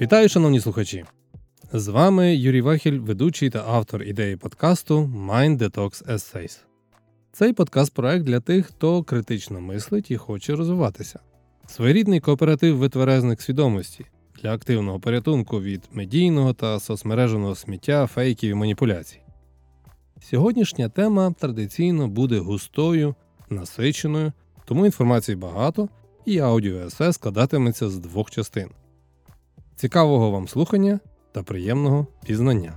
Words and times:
Вітаю, 0.00 0.28
шановні 0.28 0.60
слухачі! 0.60 1.04
З 1.72 1.88
вами 1.88 2.36
Юрій 2.36 2.60
Вахіль, 2.60 2.98
ведучий 2.98 3.50
та 3.50 3.64
автор 3.66 4.02
ідеї 4.02 4.36
подкасту 4.36 4.98
Mind 4.98 5.58
Detox 5.58 6.06
Essays. 6.06 6.58
Цей 7.32 7.52
подкаст 7.52 7.94
проект 7.94 8.24
для 8.24 8.40
тих, 8.40 8.66
хто 8.66 9.02
критично 9.02 9.60
мислить 9.60 10.10
і 10.10 10.16
хоче 10.16 10.56
розвиватися. 10.56 11.18
Своєрідний 11.66 12.20
кооператив 12.20 12.76
витверезних 12.76 13.42
свідомості 13.42 14.04
для 14.42 14.54
активного 14.54 15.00
порятунку 15.00 15.60
від 15.60 15.82
медійного 15.92 16.52
та 16.52 16.80
соцмереженого 16.80 17.54
сміття, 17.54 18.06
фейків 18.06 18.50
і 18.50 18.54
маніпуляцій. 18.54 19.20
Сьогоднішня 20.22 20.88
тема 20.88 21.34
традиційно 21.38 22.08
буде 22.08 22.38
густою, 22.38 23.14
насиченою, 23.50 24.32
тому 24.64 24.86
інформації 24.86 25.36
багато, 25.36 25.88
і 26.24 26.38
аудіо 26.38 26.76
есе 26.86 27.12
складатиметься 27.12 27.88
з 27.88 27.98
двох 27.98 28.30
частин. 28.30 28.68
Цікавого 29.80 30.30
вам 30.30 30.48
слухання 30.48 31.00
та 31.32 31.42
приємного 31.42 32.06
пізнання. 32.26 32.72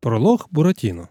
Пролог 0.00 0.48
Буратіно. 0.50 1.08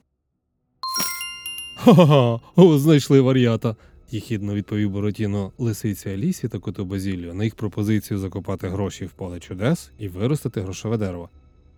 Ха-ха, 1.78 2.40
о, 2.56 2.78
знайшли 2.78 3.22
вар'ята. 3.22 3.76
їхідно 4.12 4.54
відповів 4.54 4.90
Буратіно 4.90 5.52
лисиці 5.58 6.10
Алісі 6.10 6.48
та 6.48 6.60
коту 6.60 6.86
Базілію 6.86 7.34
на 7.34 7.44
їх 7.44 7.56
пропозицію 7.56 8.20
закопати 8.20 8.68
гроші 8.68 9.06
в 9.06 9.12
поле 9.12 9.40
чудес 9.40 9.92
і 10.00 10.08
виростити 10.08 10.62
грошове 10.62 10.98
дерево. 10.98 11.30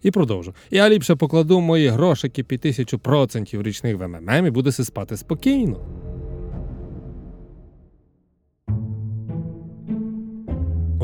І 0.04 0.12
продовжу. 0.12 0.54
Я 0.72 0.90
ліпше 0.90 1.16
покладу 1.16 1.62
мої 1.62 1.88
грошики 1.88 2.44
під 2.44 2.62
тисячу 2.62 3.00
процентів 3.00 3.62
річних 3.62 3.98
в 3.98 4.08
МММ 4.08 4.48
і 4.48 4.50
буду 4.50 4.72
си 4.72 4.86
спати 4.86 5.18
спокійно. 5.18 6.11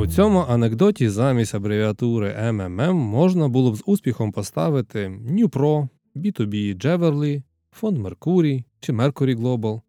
У 0.07 0.09
цьому 0.09 0.39
анекдоті 0.39 1.09
замість 1.09 1.55
абревіатури 1.55 2.51
МММ 2.51 2.95
можна 2.95 3.47
було 3.47 3.71
б 3.71 3.75
з 3.75 3.83
успіхом 3.85 4.31
поставити 4.31 5.09
Ньюпро, 5.09 5.89
B2B 6.15 6.73
Jewelry, 6.73 7.43
Фонд 7.71 7.97
Меркурій 7.97 8.63
чи 8.79 8.93
Mercury 8.93 9.35
Global, 9.35 9.81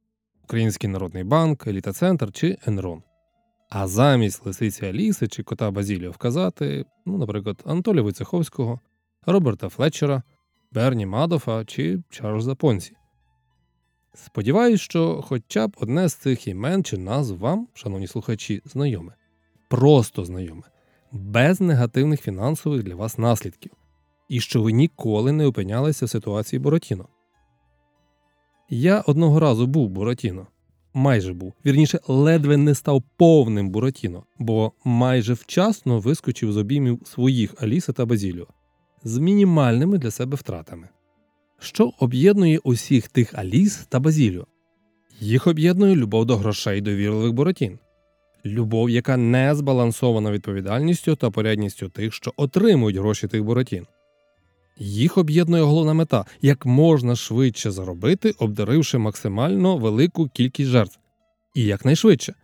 Український 0.44 0.90
народний 0.90 1.24
банк, 1.24 1.66
Еліта 1.66 1.92
Центр 1.92 2.32
чи 2.32 2.58
Енрон. 2.66 3.02
А 3.70 3.86
замість 3.86 4.46
лисиці 4.46 4.86
Аліси 4.86 5.28
чи 5.28 5.42
кота 5.42 5.70
Базілія 5.70 6.10
вказати, 6.10 6.84
ну, 7.06 7.18
наприклад, 7.18 7.62
Анатолія 7.66 8.02
Войцеховського, 8.02 8.80
Роберта 9.26 9.68
Флетчера, 9.68 10.22
Берні 10.72 11.06
Мадофа 11.06 11.64
чи 11.64 12.02
Чарльза 12.10 12.54
Понсі. 12.54 12.92
Сподіваюсь, 14.14 14.80
що 14.80 15.22
хоча 15.22 15.66
б 15.66 15.76
одне 15.80 16.08
з 16.08 16.14
цих 16.14 16.48
імен 16.48 16.84
чи 16.84 16.98
назв 16.98 17.38
вам, 17.38 17.68
шановні 17.74 18.06
слухачі, 18.06 18.62
знайоме 18.64 19.17
просто 19.68 20.24
знайоме, 20.24 20.62
без 21.12 21.60
негативних 21.60 22.20
фінансових 22.20 22.82
для 22.82 22.94
вас 22.94 23.18
наслідків, 23.18 23.72
і 24.28 24.40
що 24.40 24.62
ви 24.62 24.72
ніколи 24.72 25.32
не 25.32 25.46
опинялися 25.46 26.06
в 26.06 26.10
ситуації 26.10 26.60
Буратіно. 26.60 27.08
Я 28.70 29.00
одного 29.00 29.40
разу 29.40 29.66
був 29.66 29.88
Буратіно. 29.88 30.46
Майже 30.94 31.32
був, 31.32 31.52
вірніше, 31.66 32.00
ледве 32.08 32.56
не 32.56 32.74
став 32.74 33.02
повним 33.16 33.70
Буратіно, 33.70 34.24
бо 34.38 34.72
майже 34.84 35.34
вчасно 35.34 36.00
вискочив 36.00 36.52
з 36.52 36.56
обіймів 36.56 37.00
своїх 37.04 37.62
Аліси 37.62 37.92
та 37.92 38.06
Базіліо 38.06 38.46
з 39.04 39.18
мінімальними 39.18 39.98
для 39.98 40.10
себе 40.10 40.36
втратами. 40.36 40.88
Що 41.58 41.92
об'єднує 41.98 42.58
усіх 42.58 43.08
тих 43.08 43.34
Аліс 43.34 43.86
та 43.88 44.00
Базіліо? 44.00 44.46
Їх 45.20 45.46
об'єднує 45.46 45.96
любов 45.96 46.26
до 46.26 46.36
грошей 46.36 46.80
довірливих 46.80 47.32
Буратін 47.32 47.78
любов, 48.44 48.90
яка 48.90 49.16
не 49.16 49.54
збалансована 49.54 50.30
відповідальністю 50.30 51.16
та 51.16 51.30
порядністю 51.30 51.88
тих, 51.88 52.14
що 52.14 52.32
отримують 52.36 52.96
гроші 52.96 53.28
тих 53.28 53.44
буратін. 53.44 53.86
Їх 54.78 55.18
об'єднує 55.18 55.62
головна 55.62 55.94
мета 55.94 56.24
як 56.42 56.66
можна 56.66 57.16
швидше 57.16 57.70
заробити, 57.70 58.34
обдаривши 58.38 58.98
максимально 58.98 59.76
велику 59.76 60.28
кількість 60.28 60.70
жертв, 60.70 60.98
і 61.54 61.64
якнайшвидше. 61.64 62.34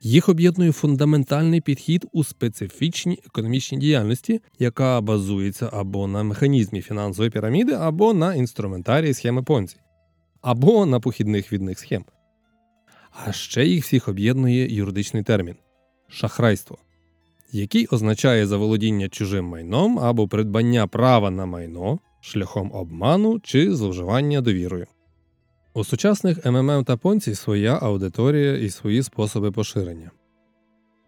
Їх 0.00 0.28
об'єднує 0.28 0.72
фундаментальний 0.72 1.60
підхід 1.60 2.06
у 2.12 2.24
специфічній 2.24 3.18
економічній 3.26 3.78
діяльності, 3.78 4.40
яка 4.58 5.00
базується 5.00 5.70
або 5.72 6.06
на 6.06 6.22
механізмі 6.22 6.82
фінансової 6.82 7.30
піраміди, 7.30 7.72
або 7.72 8.14
на 8.14 8.34
інструментарії 8.34 9.14
схеми 9.14 9.42
Понці, 9.42 9.76
або 10.40 10.86
на 10.86 11.00
похідних 11.00 11.52
від 11.52 11.62
них 11.62 11.78
схем. 11.78 12.04
А 13.10 13.32
ще 13.32 13.66
їх 13.66 13.84
всіх 13.84 14.08
об'єднує 14.08 14.74
юридичний 14.74 15.22
термін 15.22 15.54
шахрайство, 16.08 16.78
який 17.52 17.86
означає 17.86 18.46
заволодіння 18.46 19.08
чужим 19.08 19.44
майном 19.44 19.98
або 19.98 20.28
придбання 20.28 20.86
права 20.86 21.30
на 21.30 21.46
майно 21.46 21.98
шляхом 22.20 22.72
обману 22.72 23.40
чи 23.40 23.74
зловживання 23.74 24.40
довірою. 24.40 24.86
У 25.74 25.84
сучасних 25.84 26.46
МММ 26.46 26.84
та 26.84 26.96
понці 26.96 27.34
своя 27.34 27.78
аудиторія 27.82 28.56
і 28.56 28.70
свої 28.70 29.02
способи 29.02 29.52
поширення. 29.52 30.10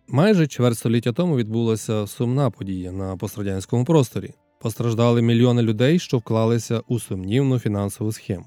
Майже 0.08 0.46
чверть 0.46 0.78
століття 0.78 1.12
тому 1.12 1.36
відбулася 1.36 2.06
сумна 2.06 2.50
подія 2.50 2.92
на 2.92 3.16
пострадянському 3.16 3.84
просторі. 3.84 4.34
Постраждали 4.60 5.22
мільйони 5.22 5.62
людей, 5.62 5.98
що 5.98 6.18
вклалися 6.18 6.82
у 6.88 7.00
сумнівну 7.00 7.58
фінансову 7.58 8.12
схему. 8.12 8.46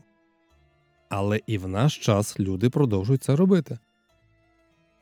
Але 1.15 1.39
і 1.47 1.57
в 1.57 1.67
наш 1.67 1.97
час 1.97 2.39
люди 2.39 2.69
продовжують 2.69 3.23
це 3.23 3.35
робити. 3.35 3.77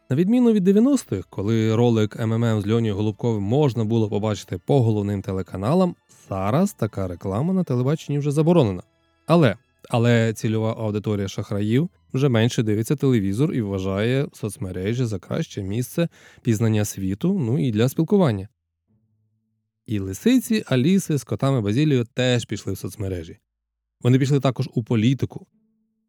На 0.09 0.15
відміну 0.15 0.51
від 0.51 0.67
90-х, 0.67 1.27
коли 1.29 1.75
ролик 1.75 2.19
МММ 2.19 2.61
з 2.61 2.67
Льонією 2.67 2.95
Голубковим 2.95 3.43
можна 3.43 3.83
було 3.83 4.09
побачити 4.09 4.57
по 4.57 4.81
головним 4.81 5.21
телеканалам, 5.21 5.95
зараз 6.29 6.73
така 6.73 7.07
реклама 7.07 7.53
на 7.53 7.63
телебаченні 7.63 8.19
вже 8.19 8.31
заборонена. 8.31 8.83
Але 9.27 9.55
але 9.89 10.33
цільова 10.33 10.75
аудиторія 10.77 11.27
шахраїв 11.27 11.89
вже 12.13 12.29
менше 12.29 12.63
дивиться 12.63 12.95
телевізор 12.95 13.53
і 13.53 13.61
вважає 13.61 14.27
соцмережі 14.33 15.05
за 15.05 15.19
краще 15.19 15.63
місце 15.63 16.09
пізнання 16.41 16.85
світу, 16.85 17.39
ну 17.39 17.59
і 17.59 17.71
для 17.71 17.89
спілкування. 17.89 18.47
І 19.85 19.99
лисиці, 19.99 20.63
Аліси 20.65 21.17
з 21.17 21.23
котами 21.23 21.61
Базіліо 21.61 22.03
теж 22.13 22.45
пішли 22.45 22.73
в 22.73 22.77
соцмережі. 22.77 23.37
Вони 24.01 24.19
пішли 24.19 24.39
також 24.39 24.69
у 24.73 24.83
політику 24.83 25.47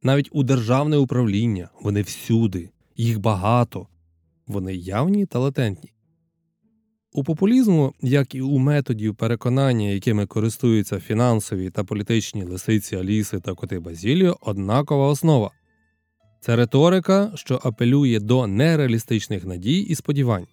навіть 0.02 0.28
у 0.32 0.42
державне 0.42 0.96
управління, 0.96 1.68
вони 1.82 2.02
всюди, 2.02 2.70
їх 2.96 3.20
багато, 3.20 3.86
вони 4.46 4.74
явні 4.74 5.26
та 5.26 5.38
латентні. 5.38 5.92
У 7.12 7.24
популізму, 7.24 7.94
як 8.00 8.34
і 8.34 8.40
у 8.40 8.58
методів 8.58 9.14
переконання, 9.14 9.88
якими 9.88 10.26
користуються 10.26 11.00
фінансові 11.00 11.70
та 11.70 11.84
політичні 11.84 12.44
лисиці 12.44 12.96
Аліси 12.96 13.40
та 13.40 13.54
коти 13.54 13.78
Базіліо, 13.78 14.36
однакова 14.40 15.06
основа 15.06 15.50
це 16.40 16.56
риторика, 16.56 17.32
що 17.34 17.60
апелює 17.62 18.20
до 18.20 18.46
нереалістичних 18.46 19.44
надій 19.44 19.80
і 19.80 19.94
сподівань. 19.94 20.46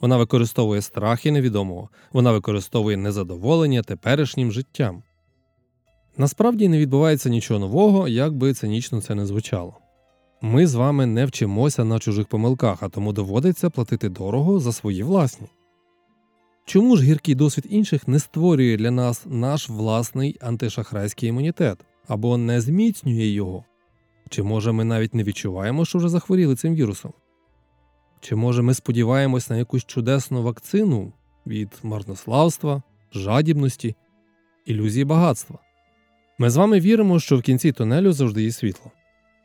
Вона 0.00 0.16
використовує 0.16 0.82
страхи 0.82 1.30
невідомого, 1.30 1.88
вона 2.12 2.32
використовує 2.32 2.96
незадоволення 2.96 3.82
теперішнім 3.82 4.52
життям. 4.52 5.02
Насправді 6.18 6.68
не 6.68 6.78
відбувається 6.78 7.28
нічого 7.28 7.60
нового, 7.60 8.08
як 8.08 8.36
би 8.36 8.54
цинічно 8.54 9.00
це 9.00 9.14
не 9.14 9.26
звучало. 9.26 9.74
Ми 10.40 10.66
з 10.66 10.74
вами 10.74 11.06
не 11.06 11.26
вчимося 11.26 11.84
на 11.84 11.98
чужих 11.98 12.26
помилках, 12.26 12.82
а 12.82 12.88
тому 12.88 13.12
доводиться 13.12 13.70
платити 13.70 14.08
дорого 14.08 14.60
за 14.60 14.72
свої 14.72 15.02
власні. 15.02 15.46
Чому 16.64 16.96
ж 16.96 17.04
гіркий 17.04 17.34
досвід 17.34 17.66
інших 17.68 18.08
не 18.08 18.18
створює 18.18 18.76
для 18.76 18.90
нас 18.90 19.22
наш 19.26 19.68
власний 19.68 20.36
антишахрайський 20.40 21.28
імунітет 21.28 21.78
або 22.08 22.36
не 22.36 22.60
зміцнює 22.60 23.26
його? 23.26 23.64
Чи 24.28 24.42
може 24.42 24.72
ми 24.72 24.84
навіть 24.84 25.14
не 25.14 25.22
відчуваємо, 25.22 25.84
що 25.84 25.98
вже 25.98 26.08
захворіли 26.08 26.56
цим 26.56 26.74
вірусом? 26.74 27.12
Чи 28.20 28.36
може 28.36 28.62
ми 28.62 28.74
сподіваємось 28.74 29.50
на 29.50 29.56
якусь 29.56 29.84
чудесну 29.84 30.42
вакцину 30.42 31.12
від 31.46 31.68
марнославства, 31.82 32.82
жадібності, 33.12 33.94
ілюзії 34.64 35.04
багатства? 35.04 35.58
Ми 36.38 36.50
з 36.50 36.56
вами 36.56 36.80
віримо, 36.80 37.20
що 37.20 37.38
в 37.38 37.42
кінці 37.42 37.72
тунелю 37.72 38.12
завжди 38.12 38.42
є 38.42 38.52
світло. 38.52 38.90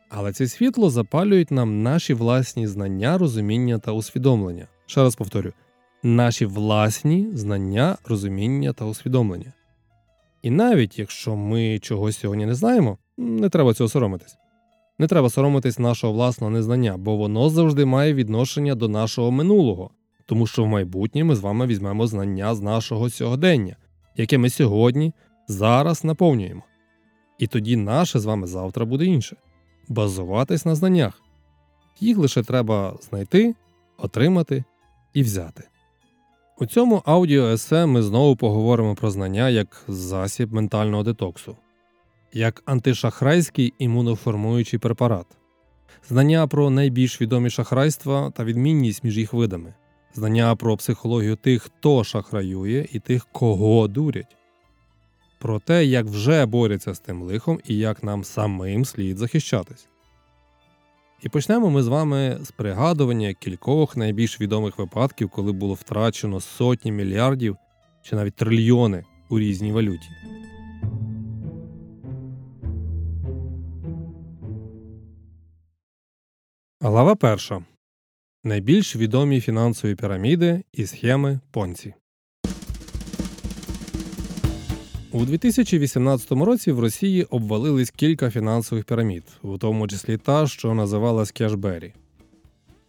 Але 0.08 0.32
це 0.32 0.46
світло 0.46 0.90
запалюють 0.90 1.50
нам 1.50 1.82
наші 1.82 2.14
власні 2.14 2.66
знання, 2.66 3.18
розуміння 3.18 3.78
та 3.78 3.92
усвідомлення. 3.92 4.66
Ще 4.86 5.02
раз 5.02 5.14
повторю: 5.14 5.52
наші 6.02 6.46
власні 6.46 7.28
знання, 7.32 7.96
розуміння 8.04 8.72
та 8.72 8.84
усвідомлення. 8.84 9.52
І 10.42 10.50
навіть 10.50 10.98
якщо 10.98 11.36
ми 11.36 11.78
чогось 11.78 12.18
сьогодні 12.18 12.46
не 12.46 12.54
знаємо, 12.54 12.98
не 13.16 13.48
треба 13.48 13.74
цього 13.74 13.88
соромитись. 13.88 14.36
Не 14.98 15.06
треба 15.06 15.30
соромитись 15.30 15.78
нашого 15.78 16.12
власного 16.12 16.50
незнання, 16.50 16.96
бо 16.96 17.16
воно 17.16 17.50
завжди 17.50 17.84
має 17.84 18.14
відношення 18.14 18.74
до 18.74 18.88
нашого 18.88 19.30
минулого, 19.30 19.90
тому 20.26 20.46
що 20.46 20.64
в 20.64 20.66
майбутнє 20.66 21.24
ми 21.24 21.34
з 21.34 21.40
вами 21.40 21.66
візьмемо 21.66 22.06
знання 22.06 22.54
з 22.54 22.60
нашого 22.60 23.10
сьогодення, 23.10 23.76
яке 24.16 24.38
ми 24.38 24.50
сьогодні 24.50 25.12
зараз 25.48 26.04
наповнюємо. 26.04 26.62
І 27.42 27.46
тоді 27.46 27.76
наше 27.76 28.20
з 28.20 28.24
вами 28.24 28.46
завтра 28.46 28.84
буде 28.84 29.04
інше 29.04 29.36
базуватись 29.88 30.64
на 30.64 30.74
знаннях. 30.74 31.22
Їх 32.00 32.18
лише 32.18 32.42
треба 32.42 32.96
знайти, 33.10 33.54
отримати 33.98 34.64
і 35.14 35.22
взяти. 35.22 35.64
У 36.58 36.66
цьому 36.66 37.02
аудіо 37.04 37.46
есе 37.46 37.86
ми 37.86 38.02
знову 38.02 38.36
поговоримо 38.36 38.94
про 38.94 39.10
знання 39.10 39.48
як 39.48 39.84
засіб 39.88 40.52
ментального 40.52 41.02
детоксу, 41.02 41.56
як 42.32 42.62
антишахрайський 42.66 43.74
імуноформуючий 43.78 44.78
препарат, 44.78 45.26
знання 46.08 46.46
про 46.46 46.70
найбільш 46.70 47.20
відомі 47.20 47.50
шахрайства 47.50 48.30
та 48.30 48.44
відмінність 48.44 49.04
між 49.04 49.18
їх 49.18 49.32
видами, 49.32 49.74
знання 50.14 50.56
про 50.56 50.76
психологію 50.76 51.36
тих, 51.36 51.62
хто 51.62 52.04
шахраює, 52.04 52.86
і 52.92 53.00
тих, 53.00 53.26
кого 53.32 53.88
дурять, 53.88 54.36
про 55.42 55.60
те, 55.60 55.84
як 55.84 56.06
вже 56.06 56.46
борються 56.46 56.94
з 56.94 56.98
тим 56.98 57.22
лихом 57.22 57.60
і 57.64 57.76
як 57.76 58.02
нам 58.02 58.24
самим 58.24 58.84
слід 58.84 59.18
захищатись. 59.18 59.88
І 61.22 61.28
почнемо 61.28 61.70
ми 61.70 61.82
з 61.82 61.88
вами 61.88 62.38
з 62.42 62.50
пригадування 62.50 63.34
кількох 63.34 63.96
найбільш 63.96 64.40
відомих 64.40 64.78
випадків, 64.78 65.30
коли 65.30 65.52
було 65.52 65.74
втрачено 65.74 66.40
сотні 66.40 66.92
мільярдів 66.92 67.56
чи 68.02 68.16
навіть 68.16 68.34
трильйони 68.34 69.04
у 69.28 69.38
різній 69.38 69.72
валюті. 69.72 70.08
Глава 76.80 77.14
перша. 77.14 77.64
Найбільш 78.44 78.96
відомі 78.96 79.40
фінансові 79.40 79.94
піраміди 79.94 80.64
і 80.72 80.86
схеми 80.86 81.40
Понці. 81.50 81.94
У 85.14 85.24
2018 85.24 86.32
році 86.32 86.72
в 86.72 86.80
Росії 86.80 87.24
обвалились 87.24 87.90
кілька 87.90 88.30
фінансових 88.30 88.84
пірамід, 88.84 89.22
у 89.42 89.58
тому 89.58 89.88
числі 89.88 90.16
та, 90.16 90.46
що 90.46 90.74
називалась 90.74 91.30
Кешбері. 91.30 91.92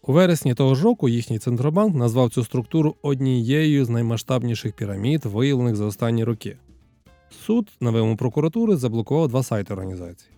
У 0.02 0.12
вересні 0.12 0.54
того 0.54 0.74
ж 0.74 0.84
року 0.84 1.08
їхній 1.08 1.38
центробанк 1.38 1.94
назвав 1.94 2.30
цю 2.30 2.44
структуру 2.44 2.94
однією 3.02 3.84
з 3.84 3.88
наймасштабніших 3.88 4.72
пірамід, 4.72 5.24
виявлених 5.24 5.76
за 5.76 5.84
останні 5.84 6.24
роки. 6.24 6.56
Суд 7.46 7.68
на 7.80 7.90
вимогу 7.90 8.16
прокуратури 8.16 8.76
заблокував 8.76 9.28
два 9.28 9.42
сайти 9.42 9.72
організації. 9.72 10.30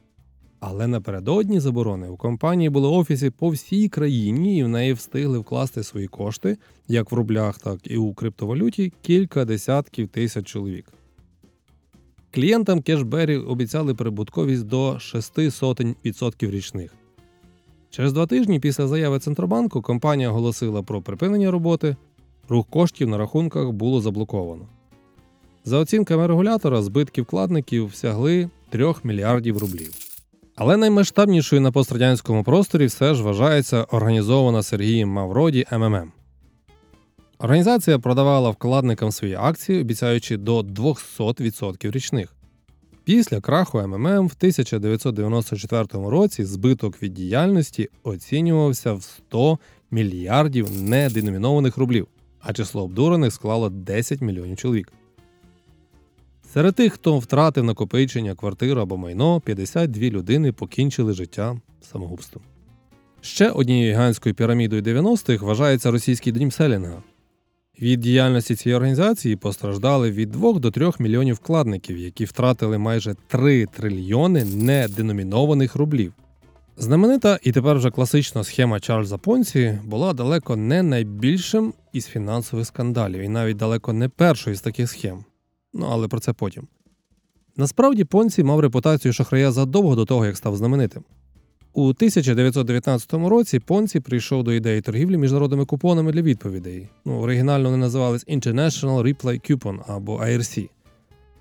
Але 0.61 0.87
напередодні 0.87 1.61
заборони 1.61 2.09
у 2.09 2.17
компанії 2.17 2.71
були 2.71 2.88
офіси 2.88 3.31
по 3.31 3.49
всій 3.49 3.88
країні, 3.88 4.59
і 4.59 4.65
в 4.65 4.69
неї 4.69 4.93
встигли 4.93 5.38
вкласти 5.38 5.83
свої 5.83 6.06
кошти, 6.06 6.59
як 6.88 7.12
в 7.12 7.15
рублях, 7.15 7.59
так 7.59 7.79
і 7.85 7.97
у 7.97 8.15
криптовалюті, 8.15 8.93
кілька 9.03 9.44
десятків 9.44 10.09
тисяч 10.09 10.47
чоловік. 10.47 10.87
Клієнтам 12.31 12.82
Кешбері 12.82 13.37
обіцяли 13.37 13.94
прибутковість 13.94 14.67
до 14.67 14.99
6 14.99 15.50
сотень 15.50 15.96
відсотків 16.05 16.50
річних. 16.50 16.94
Через 17.90 18.12
два 18.12 18.26
тижні 18.26 18.61
після 18.61 18.87
заяви 18.87 19.19
Центробанку 19.19 19.82
компанія 19.82 20.31
оголосила 20.31 20.82
про 20.82 21.02
припинення 21.02 21.50
роботи, 21.50 21.96
рух 22.49 22.67
коштів 22.70 23.08
на 23.08 23.19
рахунках 23.19 23.70
було 23.70 24.00
заблоковано. 24.00 24.69
За 25.64 25.78
оцінками 25.78 26.26
регулятора, 26.26 26.82
збитки 26.82 27.23
вкладників 27.23 27.94
сягли 27.94 28.50
3 28.70 28.94
мільярдів 29.05 29.58
рублів. 29.58 29.93
Але 30.56 30.76
наймасштабнішою 30.76 31.62
на 31.62 31.73
пострадянському 31.73 32.44
просторі 32.44 32.87
все 32.87 33.14
ж 33.14 33.23
вважається 33.23 33.84
організована 33.84 34.62
Сергієм 34.62 35.08
Мавроді 35.08 35.67
МММ. 35.73 36.12
Організація 37.38 37.99
продавала 37.99 38.50
вкладникам 38.50 39.12
свої 39.12 39.35
акції, 39.35 39.81
обіцяючи 39.81 40.37
до 40.37 40.61
200% 40.61 41.91
річних. 41.91 42.35
Після 43.05 43.41
краху 43.41 43.79
МММ 43.79 44.29
в 44.29 44.35
1994 44.38 45.87
році 45.93 46.44
збиток 46.44 47.03
від 47.03 47.15
діяльності 47.15 47.88
оцінювався 48.03 48.93
в 48.93 49.03
100 49.03 49.59
мільярдів 49.91 50.83
неденомінованих 50.83 51.77
рублів, 51.77 52.06
а 52.41 52.53
число 52.53 52.83
обдурених 52.83 53.33
склало 53.33 53.69
10 53.71 54.21
мільйонів 54.21 54.56
чоловік. 54.56 54.93
Серед 56.53 56.75
тих, 56.75 56.93
хто 56.93 57.19
втратив 57.19 57.65
накопичення 57.65 58.35
квартиру 58.35 58.81
або 58.81 58.97
майно, 58.97 59.41
52 59.41 60.03
людини 60.03 60.53
покінчили 60.53 61.12
життя 61.12 61.61
самогубством. 61.93 62.44
Ще 63.21 63.50
однією 63.50 63.93
гігантською 63.93 64.35
пірамідою 64.35 64.83
90-х 64.83 65.44
вважається 65.44 65.91
російський 65.91 66.33
дім 66.33 66.50
Селінга. 66.50 67.03
Від 67.82 68.00
діяльності 68.00 68.56
цієї 68.56 68.76
організації 68.76 69.37
постраждали 69.37 70.11
від 70.11 70.31
2 70.31 70.52
до 70.52 70.70
3 70.70 70.90
мільйонів 70.99 71.34
вкладників, 71.34 71.99
які 71.99 72.25
втратили 72.25 72.78
майже 72.78 73.14
3 73.26 73.67
трильйони 73.67 74.44
неденомінованих 74.44 75.76
рублів. 75.76 76.12
Знаменита 76.76 77.38
і 77.43 77.52
тепер 77.52 77.76
вже 77.76 77.90
класична 77.90 78.44
схема 78.44 78.81
Чарльза 78.81 79.19
Понці 79.19 79.78
була 79.84 80.12
далеко 80.12 80.56
не 80.56 80.82
найбільшим 80.82 81.75
із 81.93 82.06
фінансових 82.06 82.67
скандалів, 82.67 83.20
і 83.20 83.28
навіть 83.28 83.56
далеко 83.56 83.93
не 83.93 84.08
першою 84.08 84.56
з 84.56 84.61
таких 84.61 84.90
схем. 84.90 85.25
Ну 85.75 85.87
але 85.90 86.08
про 86.08 86.20
це 86.20 86.32
потім. 86.32 86.69
Насправді 87.56 88.05
Понці 88.05 88.44
мав 88.44 88.61
репутацію 88.61 89.12
шахрая 89.12 89.52
задовго 89.52 89.94
до 89.94 90.05
того, 90.05 90.26
як 90.26 90.37
став 90.37 90.56
знаменитим. 90.56 91.05
У 91.76 91.82
1919 91.82 93.12
році 93.12 93.58
Понці 93.58 94.00
прийшов 94.00 94.44
до 94.44 94.52
ідеї 94.52 94.81
торгівлі 94.81 95.17
міжнародними 95.17 95.64
купонами 95.64 96.12
для 96.12 96.23
відповідей. 96.23 96.88
Ну, 97.05 97.20
Оригінально 97.20 97.70
вони 97.70 97.76
називались 97.76 98.26
International 98.26 99.02
Reply 99.02 99.50
Coupon 99.50 99.78
або 99.87 100.19
IRC. 100.19 100.69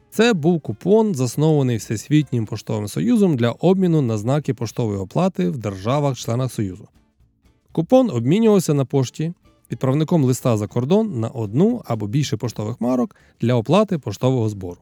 Це 0.10 0.34
був 0.34 0.62
купон, 0.62 1.16
заснований 1.16 1.78
Всесвітнім 1.78 2.46
поштовим 2.46 2.88
союзом 2.88 3.36
для 3.36 3.52
обміну 3.52 4.02
на 4.02 4.18
знаки 4.18 4.54
поштової 4.54 5.00
оплати 5.00 5.50
в 5.50 5.58
державах-членах 5.58 6.52
Союзу. 6.52 6.88
Купон 7.72 8.10
обмінювався 8.10 8.74
на 8.74 8.86
пошті 8.86 9.34
відправником 9.72 10.24
листа 10.24 10.58
за 10.58 10.68
кордон 10.68 11.20
на 11.20 11.28
одну 11.28 11.82
або 11.86 12.08
більше 12.08 12.38
поштових 12.38 12.82
марок 12.82 13.16
для 13.42 13.54
оплати 13.54 13.98
поштового 13.98 14.50
збору. 14.50 14.82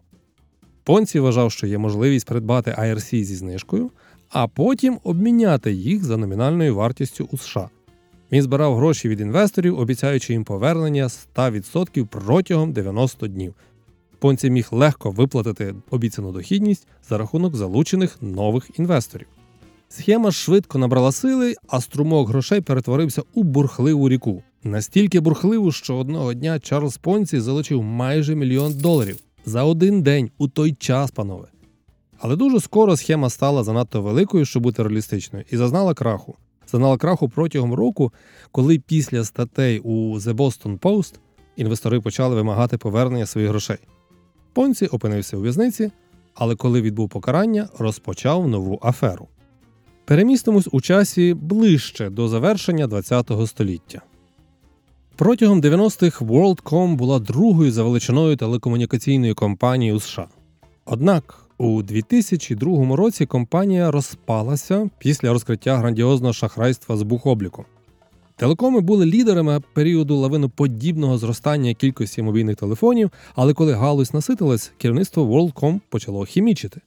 Понці 0.83 1.19
вважав, 1.19 1.51
що 1.51 1.67
є 1.67 1.77
можливість 1.77 2.25
придбати 2.25 2.71
IRC 2.71 3.23
зі 3.23 3.35
знижкою, 3.35 3.91
а 4.33 4.47
потім 4.47 4.99
обміняти 5.03 5.73
їх 5.73 6.03
за 6.03 6.17
номінальною 6.17 6.75
вартістю 6.75 7.29
у 7.31 7.37
США. 7.37 7.69
Він 8.31 8.41
збирав 8.41 8.75
гроші 8.75 9.09
від 9.09 9.21
інвесторів, 9.21 9.79
обіцяючи 9.79 10.33
їм 10.33 10.43
повернення 10.43 11.07
100% 11.07 12.05
протягом 12.05 12.73
90 12.73 13.27
днів. 13.27 13.53
Понці 14.19 14.49
міг 14.49 14.67
легко 14.71 15.11
виплатити 15.11 15.75
обіцяну 15.89 16.31
дохідність 16.31 16.87
за 17.09 17.17
рахунок 17.17 17.55
залучених 17.55 18.21
нових 18.21 18.69
інвесторів. 18.79 19.27
Схема 19.89 20.31
швидко 20.31 20.77
набрала 20.77 21.11
сили, 21.11 21.55
а 21.67 21.81
струмок 21.81 22.29
грошей 22.29 22.61
перетворився 22.61 23.21
у 23.33 23.43
бурхливу 23.43 24.09
ріку. 24.09 24.43
Настільки 24.63 25.19
бурхливу, 25.19 25.71
що 25.71 25.97
одного 25.97 26.33
дня 26.33 26.59
Чарльз 26.59 26.97
Понці 26.97 27.39
залучив 27.39 27.83
майже 27.83 28.35
мільйон 28.35 28.73
доларів 28.77 29.17
за 29.45 29.63
один 29.63 30.01
день 30.01 30.31
у 30.37 30.47
той 30.47 30.73
час, 30.73 31.11
панове. 31.11 31.47
Але 32.23 32.35
дуже 32.35 32.59
скоро 32.59 32.97
схема 32.97 33.29
стала 33.29 33.63
занадто 33.63 34.01
великою, 34.01 34.45
щоб 34.45 34.63
бути 34.63 34.83
реалістичною, 34.83 35.45
і 35.51 35.57
зазнала 35.57 35.93
краху. 35.93 36.35
Зазнала 36.71 36.97
краху 36.97 37.29
протягом 37.29 37.73
року, 37.73 38.13
коли 38.51 38.79
після 38.79 39.23
статей 39.23 39.79
у 39.79 40.17
The 40.17 40.33
Boston 40.33 40.79
Post 40.79 41.13
інвестори 41.55 42.01
почали 42.01 42.35
вимагати 42.35 42.77
повернення 42.77 43.25
своїх 43.25 43.49
грошей. 43.49 43.77
Понці 44.53 44.85
опинився 44.85 45.37
у 45.37 45.41
в'язниці, 45.41 45.91
але 46.35 46.55
коли 46.55 46.81
відбув 46.81 47.09
покарання, 47.09 47.69
розпочав 47.79 48.47
нову 48.47 48.79
аферу. 48.83 49.27
Перемістимось 50.05 50.67
у 50.71 50.81
часі 50.81 51.33
ближче 51.33 52.09
до 52.09 52.27
завершення 52.27 52.87
ХХ 52.87 53.47
століття. 53.47 54.01
Протягом 55.15 55.61
90-х 55.61 56.25
WorldCom 56.25 56.95
була 56.95 57.19
другою 57.19 57.71
за 57.71 57.83
величиною 57.83 58.37
телекомунікаційною 58.37 59.35
компанією 59.35 59.99
США. 59.99 60.27
Однак 60.85 61.42
у 61.63 61.83
2002 61.83 62.95
році 62.95 63.25
компанія 63.25 63.91
розпалася 63.91 64.89
після 64.97 65.33
розкриття 65.33 65.77
грандіозного 65.77 66.33
шахрайства 66.33 66.97
з 66.97 67.01
бухобліком. 67.03 67.65
Телекоми 68.35 68.81
були 68.81 69.05
лідерами 69.05 69.61
періоду 69.73 70.15
лавиноподібного 70.15 71.17
зростання 71.17 71.73
кількості 71.73 72.21
мобільних 72.21 72.55
телефонів, 72.55 73.11
але 73.35 73.53
коли 73.53 73.73
галузь 73.73 74.13
наситилась, 74.13 74.71
керівництво 74.77 75.23
WorldCom 75.23 75.79
почало 75.89 76.25
хімічити. 76.25 76.81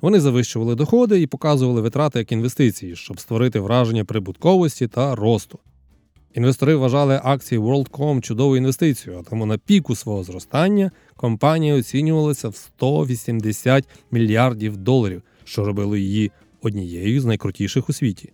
Вони 0.00 0.20
завищували 0.20 0.74
доходи 0.74 1.20
і 1.20 1.26
показували 1.26 1.80
витрати 1.80 2.18
як 2.18 2.32
інвестиції, 2.32 2.96
щоб 2.96 3.20
створити 3.20 3.60
враження 3.60 4.04
прибутковості 4.04 4.86
та 4.88 5.14
росту. 5.14 5.58
Інвестори 6.38 6.74
вважали 6.76 7.20
акції 7.24 7.58
WorldCom 7.58 8.20
чудовою 8.20 8.58
інвестицією, 8.58 9.24
тому 9.30 9.46
на 9.46 9.58
піку 9.58 9.94
свого 9.94 10.24
зростання 10.24 10.90
компанія 11.16 11.74
оцінювалася 11.74 12.48
в 12.48 12.56
180 12.56 13.88
мільярдів 14.10 14.76
доларів, 14.76 15.22
що 15.44 15.64
робило 15.64 15.96
її 15.96 16.30
однією 16.62 17.20
з 17.20 17.24
найкрутіших 17.24 17.88
у 17.88 17.92
світі. 17.92 18.32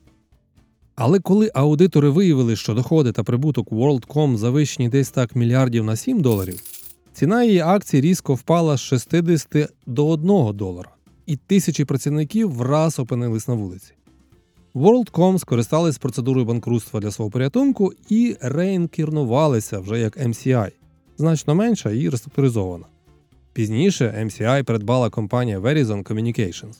Але 0.94 1.20
коли 1.20 1.50
аудитори 1.54 2.08
виявили, 2.08 2.56
що 2.56 2.74
доходи 2.74 3.12
та 3.12 3.22
прибуток 3.22 3.70
WorldCom 3.70 4.36
завищені 4.36 4.88
десь 4.88 5.10
так 5.10 5.36
мільярдів 5.36 5.84
на 5.84 5.96
7 5.96 6.20
доларів, 6.22 6.60
ціна 7.12 7.44
її 7.44 7.60
акцій 7.60 8.00
різко 8.00 8.34
впала 8.34 8.76
з 8.76 8.80
60 8.80 9.72
до 9.86 10.08
1 10.08 10.56
долара, 10.56 10.90
і 11.26 11.36
тисячі 11.36 11.84
працівників 11.84 12.52
враз 12.52 12.98
опинились 12.98 13.48
на 13.48 13.54
вулиці. 13.54 13.92
WorldCom 14.74 15.38
скористались 15.38 15.98
процедурою 15.98 16.46
банкрутства 16.46 17.00
для 17.00 17.10
свого 17.10 17.30
порятунку 17.30 17.92
і 18.08 18.36
реінкарнувалися 18.40 19.78
вже 19.78 20.00
як 20.00 20.16
MCI, 20.16 20.70
значно 21.18 21.54
менша 21.54 21.90
і 21.90 22.08
реструктуризована. 22.08 22.84
Пізніше 23.52 24.24
MCI 24.24 24.62
придбала 24.62 25.10
компанія 25.10 25.58
Verizon 25.60 26.02
Communications. 26.02 26.76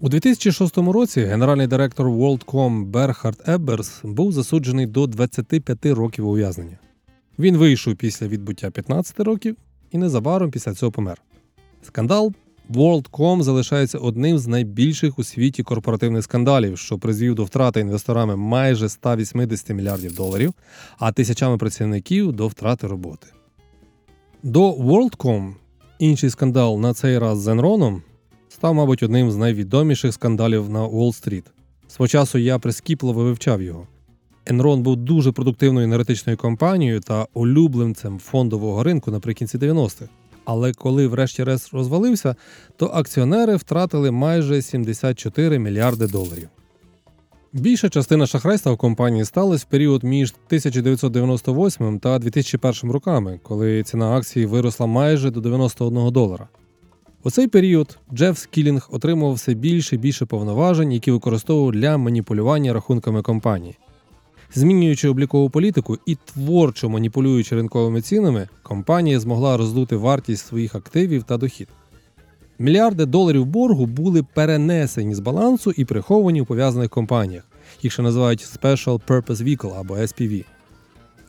У 0.00 0.08
2006 0.08 0.78
році 0.78 1.20
генеральний 1.20 1.66
директор 1.66 2.06
WorldCom 2.06 2.84
Бернард 2.84 3.42
Ебберс 3.46 4.00
був 4.04 4.32
засуджений 4.32 4.86
до 4.86 5.06
25 5.06 5.86
років 5.86 6.28
ув'язнення. 6.28 6.78
Він 7.38 7.56
вийшов 7.56 7.96
після 7.96 8.26
відбуття 8.26 8.70
15 8.70 9.20
років 9.20 9.56
і 9.90 9.98
незабаром 9.98 10.50
після 10.50 10.74
цього 10.74 10.92
помер. 10.92 11.22
Скандал 11.82 12.32
WorldCom 12.74 13.42
залишається 13.42 13.98
одним 13.98 14.38
з 14.38 14.46
найбільших 14.46 15.18
у 15.18 15.24
світі 15.24 15.62
корпоративних 15.62 16.24
скандалів, 16.24 16.78
що 16.78 16.98
призвів 16.98 17.34
до 17.34 17.44
втрати 17.44 17.80
інвесторами 17.80 18.36
майже 18.36 18.88
180 18.88 19.70
мільярдів 19.70 20.14
доларів, 20.14 20.52
а 20.98 21.12
тисячами 21.12 21.56
працівників 21.56 22.32
до 22.32 22.48
втрати 22.48 22.86
роботи. 22.86 23.26
До 24.42 24.72
WorldCom 24.72 25.52
інший 25.98 26.30
скандал 26.30 26.80
на 26.80 26.94
цей 26.94 27.18
раз 27.18 27.38
з 27.38 27.48
Enron 27.48 28.00
став, 28.48 28.74
мабуть, 28.74 29.02
одним 29.02 29.30
з 29.30 29.36
найвідоміших 29.36 30.14
скандалів 30.14 30.70
на 30.70 30.86
Уолл-стріт. 30.86 31.44
Свого 31.88 32.08
часу 32.08 32.38
я 32.38 32.58
прискіпливо 32.58 33.24
вивчав 33.24 33.62
його. 33.62 33.86
Enron 34.46 34.76
був 34.76 34.96
дуже 34.96 35.32
продуктивною 35.32 35.86
енергетичною 35.86 36.36
компанією 36.36 37.00
та 37.00 37.26
улюбленцем 37.34 38.18
фондового 38.18 38.82
ринку 38.82 39.10
наприкінці 39.10 39.58
90-х. 39.58 40.19
Але 40.44 40.72
коли 40.72 41.06
врешті-решт 41.06 41.74
розвалився, 41.74 42.36
то 42.76 42.86
акціонери 42.86 43.56
втратили 43.56 44.10
майже 44.10 44.62
74 44.62 45.58
мільярди 45.58 46.06
доларів. 46.06 46.48
Більша 47.52 47.88
частина 47.88 48.26
шахрайства 48.26 48.72
в 48.72 48.76
компанії 48.76 49.24
сталася 49.24 49.64
в 49.68 49.70
період 49.70 50.04
між 50.04 50.34
1998 50.46 51.98
та 51.98 52.18
2001 52.18 52.90
роками, 52.90 53.40
коли 53.42 53.82
ціна 53.82 54.16
акції 54.16 54.46
виросла 54.46 54.86
майже 54.86 55.30
до 55.30 55.40
91 55.40 56.12
долара. 56.12 56.48
У 57.24 57.30
цей 57.30 57.48
період 57.48 57.98
Джеф 58.14 58.38
Скілінг 58.38 58.88
отримував 58.92 59.34
все 59.34 59.54
більше 59.54 59.94
і 59.94 59.98
більше 59.98 60.26
повноважень, 60.26 60.92
які 60.92 61.10
використовував 61.10 61.72
для 61.72 61.96
маніпулювання 61.96 62.72
рахунками 62.72 63.22
компанії. 63.22 63.78
Змінюючи 64.54 65.08
облікову 65.08 65.50
політику 65.50 65.98
і 66.06 66.14
творчо 66.14 66.88
маніпулюючи 66.88 67.56
ринковими 67.56 68.02
цінами, 68.02 68.48
компанія 68.62 69.20
змогла 69.20 69.56
роздути 69.56 69.96
вартість 69.96 70.46
своїх 70.46 70.74
активів 70.74 71.22
та 71.22 71.36
дохід. 71.36 71.68
Мільярди 72.58 73.06
доларів 73.06 73.46
боргу 73.46 73.86
були 73.86 74.22
перенесені 74.34 75.14
з 75.14 75.20
балансу 75.20 75.70
і 75.70 75.84
приховані 75.84 76.40
у 76.40 76.44
пов'язаних 76.44 76.90
компаніях, 76.90 77.44
їх 77.82 77.92
ще 77.92 78.02
називають 78.02 78.58
Special 78.62 79.00
Purpose 79.08 79.42
Vehicle 79.42 79.80
або 79.80 79.94
SPV. 79.94 80.44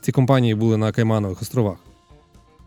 Ці 0.02 0.12
компанії 0.12 0.56
були 0.56 0.78
на 0.78 0.92
Кайманових 0.92 1.42
островах. 1.42 1.78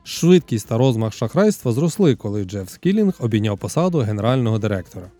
Швидкість 0.04 0.68
та 0.68 0.78
розмах 0.78 1.12
шахрайства 1.12 1.73
зросли, 1.73 2.14
коли 2.14 2.44
Джеф 2.44 2.70
Скілінг 2.70 3.14
обійняв 3.18 3.58
посаду 3.58 3.99
генерального 3.99 4.58
директора. 4.58 5.11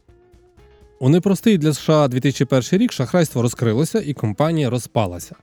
У 1.01 1.09
непростий 1.09 1.59
для 1.59 1.73
США 1.73 2.09
2001 2.09 2.81
рік 2.81 2.93
шахрайство 2.93 3.43
розкрилося 3.43 4.01
і 4.01 4.15
компанія 4.15 4.71
розпалася. 4.71 5.35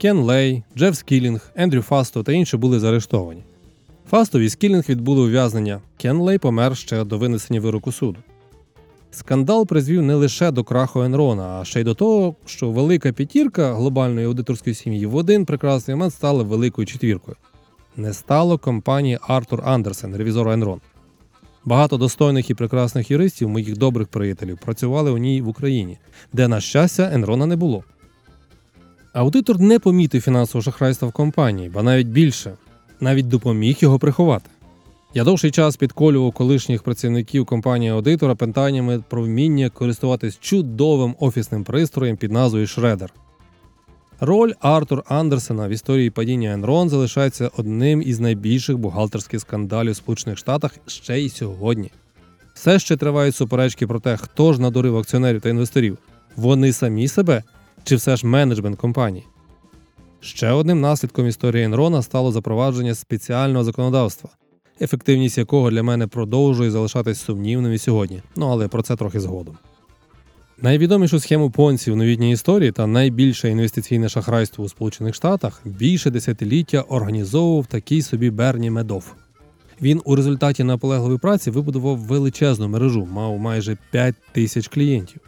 Кен 0.00 0.18
Лей, 0.18 0.62
Джеф 0.76 0.96
Скілінг, 0.96 1.50
Ендрю 1.56 1.82
Фасто 1.82 2.22
та 2.22 2.32
інші 2.32 2.56
були 2.56 2.80
заарештовані. 2.80 3.42
Фастов 4.10 4.40
і 4.40 4.48
Скілінг 4.48 4.84
відбули 4.88 5.22
ув'язнення. 5.22 5.80
Кен 5.96 6.16
Лей 6.16 6.38
помер 6.38 6.76
ще 6.76 7.04
до 7.04 7.18
винесення 7.18 7.60
вироку 7.60 7.92
суду. 7.92 8.18
Скандал 9.10 9.66
призвів 9.66 10.02
не 10.02 10.14
лише 10.14 10.50
до 10.50 10.64
краху 10.64 11.02
Енрона, 11.02 11.60
а 11.60 11.64
ще 11.64 11.80
й 11.80 11.84
до 11.84 11.94
того, 11.94 12.34
що 12.46 12.70
велика 12.70 13.12
п'ятірка 13.12 13.74
глобальної 13.74 14.26
аудиторської 14.26 14.74
сім'ї 14.74 15.06
в 15.06 15.16
один 15.16 15.44
прекрасний 15.44 15.94
момент 15.94 16.14
стала 16.14 16.42
великою 16.42 16.86
четвіркою. 16.86 17.36
Не 17.96 18.12
стало 18.12 18.58
компанії 18.58 19.18
Артур 19.22 19.62
Андерсен, 19.64 20.16
ревізора 20.16 20.52
Енрон. 20.52 20.80
Багато 21.68 21.96
достойних 21.96 22.50
і 22.50 22.54
прекрасних 22.54 23.10
юристів, 23.10 23.48
моїх 23.48 23.76
добрих 23.76 24.08
приятелів, 24.08 24.58
працювали 24.58 25.10
у 25.10 25.18
ній 25.18 25.42
в 25.42 25.48
Україні, 25.48 25.98
де, 26.32 26.48
на 26.48 26.60
щастя, 26.60 27.10
Енрона 27.12 27.46
не 27.46 27.56
було. 27.56 27.84
Аудитор 29.12 29.60
не 29.60 29.78
помітив 29.78 30.22
фінансового 30.22 30.62
шахрайства 30.62 31.08
в 31.08 31.12
компанії, 31.12 31.68
ба 31.68 31.82
навіть 31.82 32.06
більше, 32.06 32.52
навіть 33.00 33.28
допоміг 33.28 33.76
його 33.80 33.98
приховати. 33.98 34.50
Я 35.14 35.24
довший 35.24 35.50
час 35.50 35.76
підколював 35.76 36.32
колишніх 36.32 36.82
працівників 36.82 37.46
компанії 37.46 37.90
аудитора 37.90 38.34
питаннями 38.34 39.02
про 39.08 39.22
вміння 39.22 39.70
користуватись 39.70 40.38
чудовим 40.40 41.16
офісним 41.18 41.64
пристроєм 41.64 42.16
під 42.16 42.32
назвою 42.32 42.66
Shredder. 42.66 43.08
Роль 44.20 44.52
Артур 44.60 45.02
Андерсена 45.08 45.68
в 45.68 45.70
історії 45.70 46.10
падіння 46.10 46.56
Enron 46.56 46.88
залишається 46.88 47.50
одним 47.56 48.02
із 48.02 48.20
найбільших 48.20 48.78
бухгалтерських 48.78 49.40
скандалів 49.40 49.92
в 49.92 49.96
Сполучених 49.96 50.38
Штатах 50.38 50.74
ще 50.86 51.20
й 51.20 51.28
сьогодні. 51.28 51.90
Все 52.54 52.78
ще 52.78 52.96
тривають 52.96 53.34
суперечки 53.34 53.86
про 53.86 54.00
те, 54.00 54.16
хто 54.16 54.52
ж 54.52 54.60
надурив 54.60 54.96
акціонерів 54.96 55.40
та 55.40 55.48
інвесторів 55.48 55.98
вони 56.36 56.72
самі 56.72 57.08
себе 57.08 57.42
чи 57.84 57.96
все 57.96 58.16
ж 58.16 58.26
менеджмент 58.26 58.78
компанії. 58.78 59.26
Ще 60.20 60.50
одним 60.50 60.80
наслідком 60.80 61.26
історії 61.26 61.64
Енрона 61.64 62.02
стало 62.02 62.32
запровадження 62.32 62.94
спеціального 62.94 63.64
законодавства, 63.64 64.30
ефективність 64.80 65.38
якого 65.38 65.70
для 65.70 65.82
мене 65.82 66.06
продовжує 66.06 66.70
залишатись 66.70 67.20
сумнівним 67.20 67.72
і 67.72 67.78
сьогодні. 67.78 68.22
Ну 68.36 68.48
але 68.48 68.68
про 68.68 68.82
це 68.82 68.96
трохи 68.96 69.20
згодом. 69.20 69.58
Найвідомішу 70.62 71.20
схему 71.20 71.50
Понці 71.50 71.90
в 71.90 71.96
новітній 71.96 72.32
історії 72.32 72.72
та 72.72 72.86
найбільше 72.86 73.50
інвестиційне 73.50 74.08
шахрайство 74.08 74.64
у 74.64 74.68
Сполучених 74.68 75.14
Штатах 75.14 75.60
більше 75.64 76.10
десятиліття 76.10 76.80
організовував 76.80 77.66
такий 77.66 78.02
собі 78.02 78.30
Берні 78.30 78.70
Медов. 78.70 79.14
Він 79.82 80.00
у 80.04 80.16
результаті 80.16 80.64
наполегливої 80.64 81.18
праці 81.18 81.50
вибудував 81.50 81.98
величезну 81.98 82.68
мережу, 82.68 83.08
мав 83.12 83.38
майже 83.38 83.76
5 83.90 84.14
тисяч 84.32 84.68
клієнтів, 84.68 85.20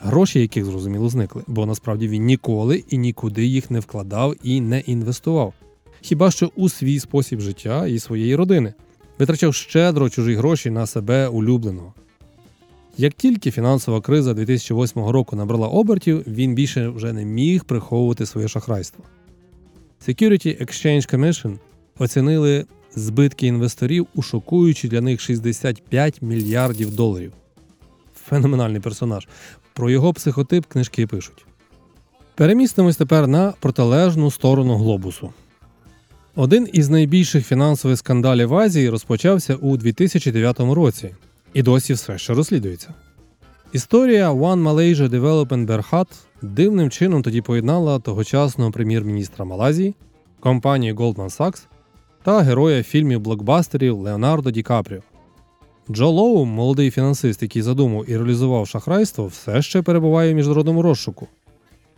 гроші 0.00 0.40
яких 0.40 0.64
зрозуміло 0.64 1.08
зникли, 1.08 1.42
бо 1.46 1.66
насправді 1.66 2.08
він 2.08 2.24
ніколи 2.24 2.84
і 2.88 2.98
нікуди 2.98 3.46
їх 3.46 3.70
не 3.70 3.80
вкладав 3.80 4.34
і 4.42 4.60
не 4.60 4.80
інвестував. 4.80 5.54
Хіба 6.00 6.30
що 6.30 6.50
у 6.56 6.68
свій 6.68 7.00
спосіб 7.00 7.40
життя 7.40 7.86
і 7.86 7.98
своєї 7.98 8.36
родини 8.36 8.74
витрачав 9.18 9.54
щедро 9.54 10.10
чужі 10.10 10.34
гроші 10.34 10.70
на 10.70 10.86
себе 10.86 11.28
улюбленого. 11.28 11.94
Як 12.98 13.14
тільки 13.14 13.50
фінансова 13.50 14.00
криза 14.00 14.34
2008 14.34 15.04
року 15.04 15.36
набрала 15.36 15.68
обертів, 15.68 16.24
він 16.26 16.54
більше 16.54 16.88
вже 16.88 17.12
не 17.12 17.24
міг 17.24 17.64
приховувати 17.64 18.26
своє 18.26 18.48
шахрайство. 18.48 19.04
Security 20.08 20.62
Exchange 20.62 21.14
Commission 21.14 21.58
оцінили 21.98 22.64
збитки 22.94 23.46
інвесторів 23.46 24.06
у 24.14 24.22
шокуючі 24.22 24.88
для 24.88 25.00
них 25.00 25.20
65 25.20 26.22
мільярдів 26.22 26.94
доларів. 26.94 27.32
Феноменальний 28.28 28.80
персонаж. 28.80 29.28
Про 29.72 29.90
його 29.90 30.12
психотип 30.12 30.66
книжки 30.66 31.06
пишуть. 31.06 31.46
Перемістимось 32.34 32.96
тепер 32.96 33.26
на 33.26 33.52
протилежну 33.60 34.30
сторону 34.30 34.76
глобусу. 34.76 35.32
Один 36.34 36.68
із 36.72 36.88
найбільших 36.88 37.46
фінансових 37.46 37.98
скандалів 37.98 38.48
в 38.48 38.54
Азії 38.54 38.88
розпочався 38.88 39.54
у 39.54 39.76
2009 39.76 40.60
році 40.60 41.10
і 41.54 41.62
досі 41.62 41.92
все 41.92 42.18
ще 42.18 42.34
розслідується. 42.34 42.94
Історія 43.72 44.32
One 44.32 44.62
Malaysia 44.62 45.08
Development 45.08 45.66
Berhad 45.66 46.06
дивним 46.42 46.90
чином 46.90 47.22
тоді 47.22 47.40
поєднала 47.40 47.98
тогочасного 47.98 48.70
прем'єр-міністра 48.70 49.44
Малайзії, 49.44 49.94
компанію 50.40 50.94
Goldman 50.94 51.36
Sachs 51.36 51.62
та 52.24 52.40
героя 52.40 52.82
фільмів 52.82 53.20
блокбастерів 53.20 53.98
Леонардо 53.98 54.50
Ді 54.50 54.62
Капріо. 54.62 55.00
Джо 55.90 56.10
Лоу, 56.10 56.44
молодий 56.44 56.90
фінансист, 56.90 57.42
який 57.42 57.62
задумав 57.62 58.10
і 58.10 58.16
реалізував 58.16 58.68
шахрайство, 58.68 59.26
все 59.26 59.62
ще 59.62 59.82
перебуває 59.82 60.32
в 60.32 60.36
міжнародному 60.36 60.82
розшуку. 60.82 61.28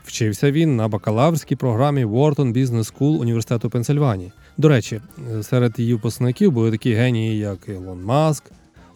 Вчився 0.05 0.51
він 0.53 0.77
на 0.77 0.89
бакалаврській 0.89 1.57
програмі 1.57 2.05
Wharton 2.05 2.53
Business 2.53 2.95
School 2.95 3.21
Університету 3.21 3.71
Пенсильванії. 3.71 4.33
До 4.57 4.69
речі, 4.69 5.01
серед 5.43 5.79
її 5.79 5.95
випускників 5.95 6.53
були 6.53 6.71
такі 6.71 6.95
генії, 6.95 7.39
як 7.39 7.69
Ілон 7.69 8.05
Маск, 8.05 8.45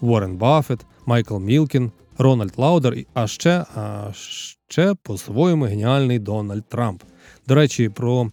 Уоррен 0.02 0.36
Баффет, 0.36 0.86
Майкл 1.06 1.38
Мілкін, 1.38 1.90
Рональд 2.18 2.52
Лаудер, 2.56 2.96
а 3.14 3.26
ще, 3.26 3.64
а 3.74 4.10
ще 4.68 4.94
по-своєму 5.02 5.64
геніальний 5.64 6.18
Дональд 6.18 6.68
Трамп. 6.68 7.02
До 7.48 7.54
речі, 7.54 7.88
про 7.88 8.30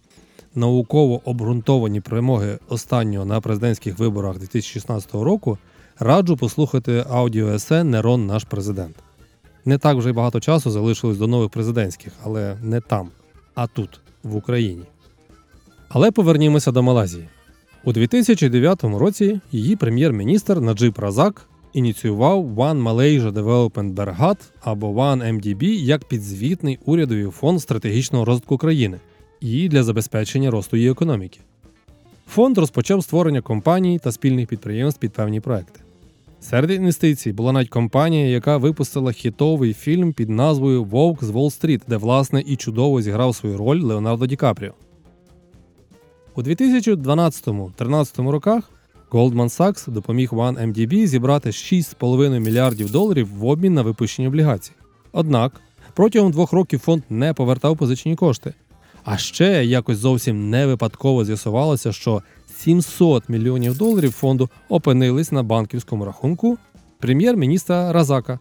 науково 0.54 1.20
обґрунтовані 1.24 2.00
перемоги 2.00 2.58
останнього 2.68 3.24
на 3.24 3.40
президентських 3.40 3.98
виборах 3.98 4.38
2016 4.38 5.14
року 5.14 5.58
раджу 5.98 6.36
послухати 6.40 7.04
аудіо-есе 7.10 7.84
Нерон 7.84 8.26
наш 8.26 8.44
президент. 8.44 8.96
Не 9.64 9.78
так 9.78 9.96
вже 9.96 10.10
й 10.10 10.12
багато 10.12 10.40
часу 10.40 10.70
залишилось 10.70 11.18
до 11.18 11.26
нових 11.26 11.50
президентських, 11.50 12.12
але 12.24 12.56
не 12.62 12.80
там, 12.80 13.10
а 13.54 13.66
тут, 13.66 14.00
в 14.22 14.36
Україні. 14.36 14.84
Але 15.88 16.10
повернімося 16.10 16.72
до 16.72 16.82
Малазії. 16.82 17.28
У 17.84 17.92
2009 17.92 18.84
році 18.84 19.40
її 19.52 19.76
прем'єр-міністр 19.76 20.60
Наджиб 20.60 20.98
Разак 20.98 21.49
ініціював 21.72 22.46
One 22.46 22.82
Malaysia 22.82 23.32
Development 23.32 23.94
Berhad 23.94 24.36
або 24.60 24.86
One 24.86 25.34
MDB 25.34 25.64
як 25.64 26.04
підзвітний 26.04 26.78
урядовий 26.84 27.26
фонд 27.26 27.62
стратегічного 27.62 28.24
розвитку 28.24 28.58
країни 28.58 29.00
і 29.40 29.68
для 29.68 29.82
забезпечення 29.82 30.50
росту 30.50 30.76
її 30.76 30.90
економіки. 30.90 31.40
Фонд 32.28 32.58
розпочав 32.58 33.04
створення 33.04 33.40
компаній 33.40 33.98
та 33.98 34.12
спільних 34.12 34.48
підприємств 34.48 35.00
під 35.00 35.12
певні 35.12 35.40
проекти. 35.40 35.80
Серед 36.40 36.70
інвестицій 36.70 37.32
була 37.32 37.52
навіть 37.52 37.68
компанія, 37.68 38.26
яка 38.26 38.56
випустила 38.56 39.12
хітовий 39.12 39.74
фільм 39.74 40.12
під 40.12 40.28
назвою 40.28 40.84
Вовк 40.84 41.24
з 41.24 41.30
Уолл-стріт, 41.30 41.80
де, 41.88 41.96
власне, 41.96 42.42
і 42.46 42.56
чудово 42.56 43.02
зіграв 43.02 43.34
свою 43.34 43.58
роль 43.58 43.80
Леонардо 43.80 44.26
Ді 44.26 44.36
Капріо. 44.36 44.72
У 46.34 46.42
2012-13 46.42 48.28
роках 48.28 48.70
Goldman 49.10 49.58
Sachs 49.58 49.90
допоміг 49.90 50.30
OneMDB 50.32 51.06
зібрати 51.06 51.50
6,5 51.50 52.38
мільярдів 52.38 52.90
доларів 52.90 53.28
в 53.36 53.46
обмін 53.46 53.74
на 53.74 53.82
випущені 53.82 54.28
облігації. 54.28 54.76
Однак 55.12 55.60
протягом 55.94 56.32
двох 56.32 56.52
років 56.52 56.80
фонд 56.80 57.02
не 57.10 57.34
повертав 57.34 57.76
позичені 57.76 58.16
кошти. 58.16 58.54
А 59.04 59.16
ще 59.16 59.64
якось 59.64 59.98
зовсім 59.98 60.50
не 60.50 60.66
випадково 60.66 61.24
з'ясувалося, 61.24 61.92
що 61.92 62.22
700 62.56 63.28
мільйонів 63.28 63.78
доларів 63.78 64.12
фонду 64.12 64.48
опинились 64.68 65.32
на 65.32 65.42
банківському 65.42 66.04
рахунку 66.04 66.58
прем'єр-міністра 66.98 67.92
Разака. 67.92 68.38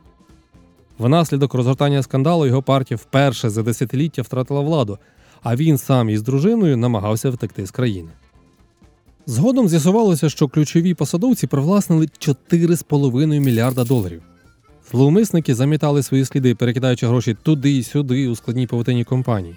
Внаслідок 0.99 1.53
розгортання 1.53 2.03
скандалу 2.03 2.45
його 2.45 2.61
партія 2.61 2.97
вперше 2.97 3.49
за 3.49 3.63
десятиліття 3.63 4.21
втратила 4.21 4.61
владу, 4.61 4.97
а 5.43 5.55
він 5.55 5.77
сам 5.77 6.09
із 6.09 6.21
дружиною 6.21 6.77
намагався 6.77 7.29
втекти 7.29 7.65
з 7.65 7.71
країни. 7.71 8.09
Згодом 9.29 9.69
з'ясувалося, 9.69 10.29
що 10.29 10.47
ключові 10.47 10.93
посадовці 10.93 11.47
привласнили 11.47 12.05
4,5 12.05 13.39
мільярда 13.39 13.83
доларів. 13.83 14.21
Зловмисники 14.91 15.55
замітали 15.55 16.03
свої 16.03 16.25
сліди, 16.25 16.55
перекидаючи 16.55 17.07
гроші 17.07 17.37
туди 17.43 17.69
й 17.69 17.83
сюди 17.83 18.27
у 18.27 18.35
складній 18.35 18.67
павутині 18.67 19.03
компаній. 19.03 19.55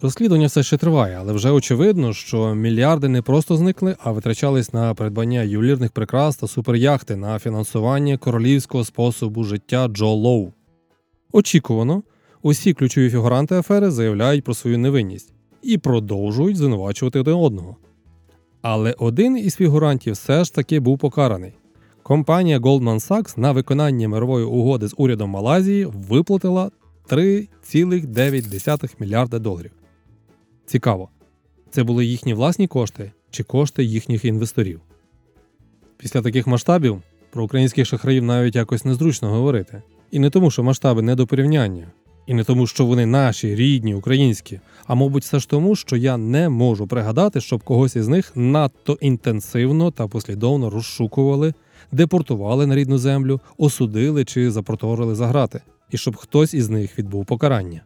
Розслідування 0.00 0.46
все 0.46 0.62
ще 0.62 0.76
триває, 0.76 1.16
але 1.20 1.32
вже 1.32 1.50
очевидно, 1.50 2.12
що 2.12 2.54
мільярди 2.54 3.08
не 3.08 3.22
просто 3.22 3.56
зникли, 3.56 3.96
а 3.98 4.12
витрачались 4.12 4.72
на 4.72 4.94
придбання 4.94 5.42
ювелірних 5.42 5.90
прикрас 5.90 6.36
та 6.36 6.46
суперяхти 6.46 7.16
на 7.16 7.38
фінансування 7.38 8.16
королівського 8.16 8.84
способу 8.84 9.44
життя 9.44 9.88
Джо 9.88 10.14
Лоу. 10.14 10.52
Очікувано, 11.32 12.02
усі 12.42 12.72
ключові 12.74 13.10
фігуранти 13.10 13.54
афери 13.54 13.90
заявляють 13.90 14.44
про 14.44 14.54
свою 14.54 14.78
невинність 14.78 15.32
і 15.62 15.78
продовжують 15.78 16.56
звинувачувати 16.56 17.20
один 17.20 17.34
одного. 17.34 17.76
Але 18.66 18.94
один 18.98 19.38
із 19.38 19.56
фігурантів 19.56 20.12
все 20.12 20.44
ж 20.44 20.54
таки 20.54 20.80
був 20.80 20.98
покараний. 20.98 21.52
Компанія 22.02 22.58
Goldman 22.58 23.08
Sachs 23.08 23.38
на 23.38 23.52
виконання 23.52 24.08
мирової 24.08 24.44
угоди 24.44 24.88
з 24.88 24.94
урядом 24.96 25.30
Малайзії 25.30 25.84
виплатила 25.84 26.70
3,9 27.08 28.94
мільярда 28.98 29.38
доларів. 29.38 29.70
Цікаво, 30.66 31.08
це 31.70 31.82
були 31.82 32.04
їхні 32.04 32.34
власні 32.34 32.66
кошти 32.66 33.12
чи 33.30 33.42
кошти 33.42 33.84
їхніх 33.84 34.24
інвесторів. 34.24 34.80
Після 35.96 36.22
таких 36.22 36.46
масштабів 36.46 37.02
про 37.30 37.44
українських 37.44 37.86
шахраїв 37.86 38.24
навіть 38.24 38.56
якось 38.56 38.84
незручно 38.84 39.30
говорити. 39.30 39.82
І 40.10 40.18
не 40.18 40.30
тому, 40.30 40.50
що 40.50 40.62
масштаби 40.62 41.02
не 41.02 41.14
до 41.14 41.26
порівняння, 41.26 41.92
і 42.26 42.34
не 42.34 42.44
тому, 42.44 42.66
що 42.66 42.86
вони 42.86 43.06
наші, 43.06 43.54
рідні, 43.54 43.94
українські, 43.94 44.60
а 44.86 44.94
мабуть, 44.94 45.22
все 45.22 45.38
ж 45.38 45.48
тому, 45.48 45.76
що 45.76 45.96
я 45.96 46.16
не 46.16 46.48
можу 46.48 46.86
пригадати, 46.86 47.40
щоб 47.40 47.62
когось 47.62 47.96
із 47.96 48.08
них 48.08 48.32
надто 48.34 48.98
інтенсивно 49.00 49.90
та 49.90 50.06
послідовно 50.06 50.70
розшукували, 50.70 51.54
депортували 51.92 52.66
на 52.66 52.76
рідну 52.76 52.98
землю, 52.98 53.40
осудили 53.58 54.24
чи 54.24 54.50
запроторили 54.50 55.14
за 55.14 55.26
грати, 55.26 55.60
і 55.90 55.96
щоб 55.96 56.16
хтось 56.16 56.54
із 56.54 56.70
них 56.70 56.98
відбув 56.98 57.26
покарання. 57.26 57.80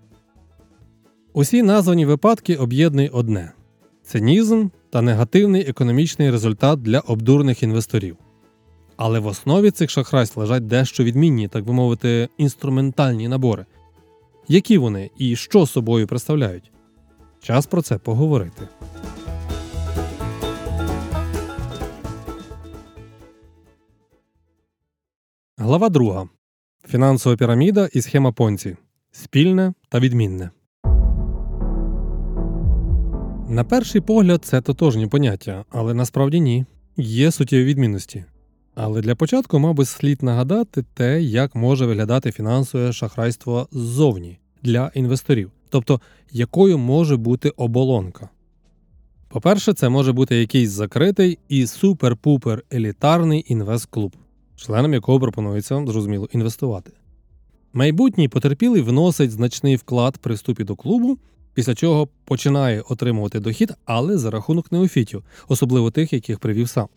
Усі 1.33 1.63
названі 1.63 2.07
випадки 2.07 2.57
об'єднує 2.57 3.09
одне 3.09 3.53
цинізм 4.03 4.69
та 4.91 5.03
негативний 5.03 5.63
економічний 5.69 6.31
результат 6.31 6.83
для 6.83 7.01
обдурних 7.01 7.63
інвесторів. 7.63 8.17
Але 8.97 9.19
в 9.19 9.27
основі 9.27 9.71
цих 9.71 9.91
шахрайств 9.91 10.39
лежать 10.39 10.67
дещо 10.67 11.05
відмінні, 11.05 11.49
так 11.49 11.65
би 11.65 11.73
мовити, 11.73 12.29
інструментальні 12.39 13.29
набори. 13.29 13.67
Які 14.51 14.79
вони 14.79 15.11
і 15.19 15.37
що 15.37 15.67
собою 15.67 16.07
представляють? 16.07 16.73
Час 17.43 17.67
про 17.67 17.83
це 17.83 17.99
поговорити. 17.99 18.69
Глава 25.57 25.89
2. 25.89 26.29
Фінансова 26.89 27.37
піраміда 27.37 27.89
і 27.93 28.03
схема 28.03 28.33
Понці. 28.33 28.77
Спільне 29.13 29.75
та 29.89 30.01
відмінне. 30.01 30.51
На 33.49 33.65
перший 33.69 34.01
погляд, 34.01 34.45
це 34.45 34.61
тотожні 34.61 35.07
поняття, 35.07 35.65
але 35.71 35.95
насправді 35.95 36.41
ні. 36.41 36.67
Є 36.97 37.31
суттєві 37.31 37.65
відмінності. 37.65 38.25
Але 38.81 39.01
для 39.01 39.15
початку, 39.15 39.59
мабуть, 39.59 39.89
слід 39.89 40.23
нагадати 40.23 40.85
те, 40.95 41.23
як 41.23 41.55
може 41.55 41.87
виглядати 41.87 42.33
фінансове 42.33 42.93
шахрайство 42.93 43.69
ззовні 43.73 44.39
для 44.63 44.91
інвесторів, 44.95 45.51
тобто 45.69 46.01
якою 46.33 46.79
може 46.79 47.17
бути 47.17 47.51
оболонка. 47.51 48.29
По-перше, 49.29 49.73
це 49.73 49.89
може 49.89 50.13
бути 50.13 50.37
якийсь 50.37 50.71
закритий 50.71 51.39
і 51.49 51.65
супер-пупер 51.65 52.63
елітарний 52.73 53.45
інвест-клуб, 53.49 54.17
членам 54.57 54.95
якого 54.95 55.21
пропонується 55.21 55.87
зрозуміло 55.87 56.29
інвестувати. 56.33 56.93
Майбутній 57.73 58.29
потерпілий 58.29 58.83
вносить 58.83 59.31
значний 59.31 59.77
вклад 59.77 60.19
при 60.19 60.35
вступі 60.35 60.65
до 60.65 60.77
клубу 60.77 61.19
після 61.55 61.75
чого 61.75 62.09
починає 62.25 62.81
отримувати 62.81 63.41
дохід, 63.41 63.73
але 63.85 64.19
за 64.19 64.31
рахунок 64.31 64.73
неофітів, 64.73 65.25
особливо 65.49 65.91
тих, 65.91 66.13
яких 66.13 66.39
привів 66.39 66.69
сам. 66.69 66.89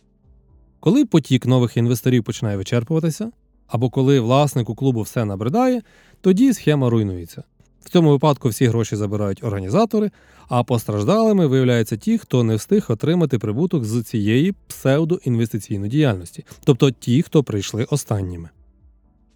Коли 0.81 1.05
потік 1.05 1.45
нових 1.45 1.77
інвесторів 1.77 2.23
починає 2.23 2.57
вичерпуватися, 2.57 3.31
або 3.67 3.89
коли 3.89 4.19
власнику 4.19 4.75
клубу 4.75 5.01
все 5.01 5.25
набридає, 5.25 5.81
тоді 6.21 6.53
схема 6.53 6.89
руйнується. 6.89 7.43
В 7.85 7.89
цьому 7.89 8.09
випадку 8.09 8.49
всі 8.49 8.65
гроші 8.65 8.95
забирають 8.95 9.43
організатори, 9.43 10.11
а 10.49 10.63
постраждалими 10.63 11.47
виявляються 11.47 11.97
ті, 11.97 12.17
хто 12.17 12.43
не 12.43 12.55
встиг 12.55 12.85
отримати 12.89 13.39
прибуток 13.39 13.85
з 13.85 14.03
цієї 14.03 14.53
псевдоінвестиційної 14.67 15.91
діяльності, 15.91 16.45
тобто 16.63 16.91
ті, 16.91 17.21
хто 17.21 17.43
прийшли 17.43 17.83
останніми. 17.83 18.49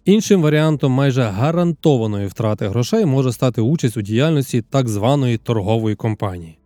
Іншим 0.04 0.42
варіантом 0.42 0.92
майже 0.92 1.22
гарантованої 1.22 2.26
втрати 2.26 2.68
грошей 2.68 3.04
може 3.04 3.32
стати 3.32 3.60
участь 3.60 3.96
у 3.96 4.02
діяльності 4.02 4.62
так 4.62 4.88
званої 4.88 5.38
торгової 5.38 5.96
компанії. 5.96 6.58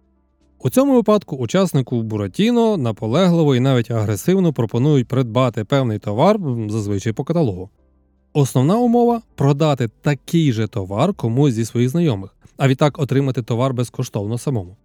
У 0.62 0.70
цьому 0.70 0.94
випадку 0.94 1.37
учаснику 1.37 2.03
Буратіно 2.03 2.77
наполегливо 2.77 3.57
і 3.57 3.61
навіть 3.61 3.90
агресивно 3.90 4.53
пропонують 4.53 5.09
придбати 5.09 5.64
певний 5.64 5.99
товар 5.99 6.40
зазвичай 6.68 7.12
по 7.12 7.25
каталогу. 7.25 7.70
Основна 8.33 8.79
умова 8.79 9.23
продати 9.35 9.88
такий 10.03 10.53
же 10.53 10.66
товар 10.68 11.14
комусь 11.14 11.55
зі 11.55 11.64
своїх 11.64 11.88
знайомих, 11.88 12.37
а 12.57 12.68
відтак 12.68 12.99
отримати 12.99 13.42
товар 13.42 13.75
безкоштовно 13.75 14.38
самому. 14.38 14.77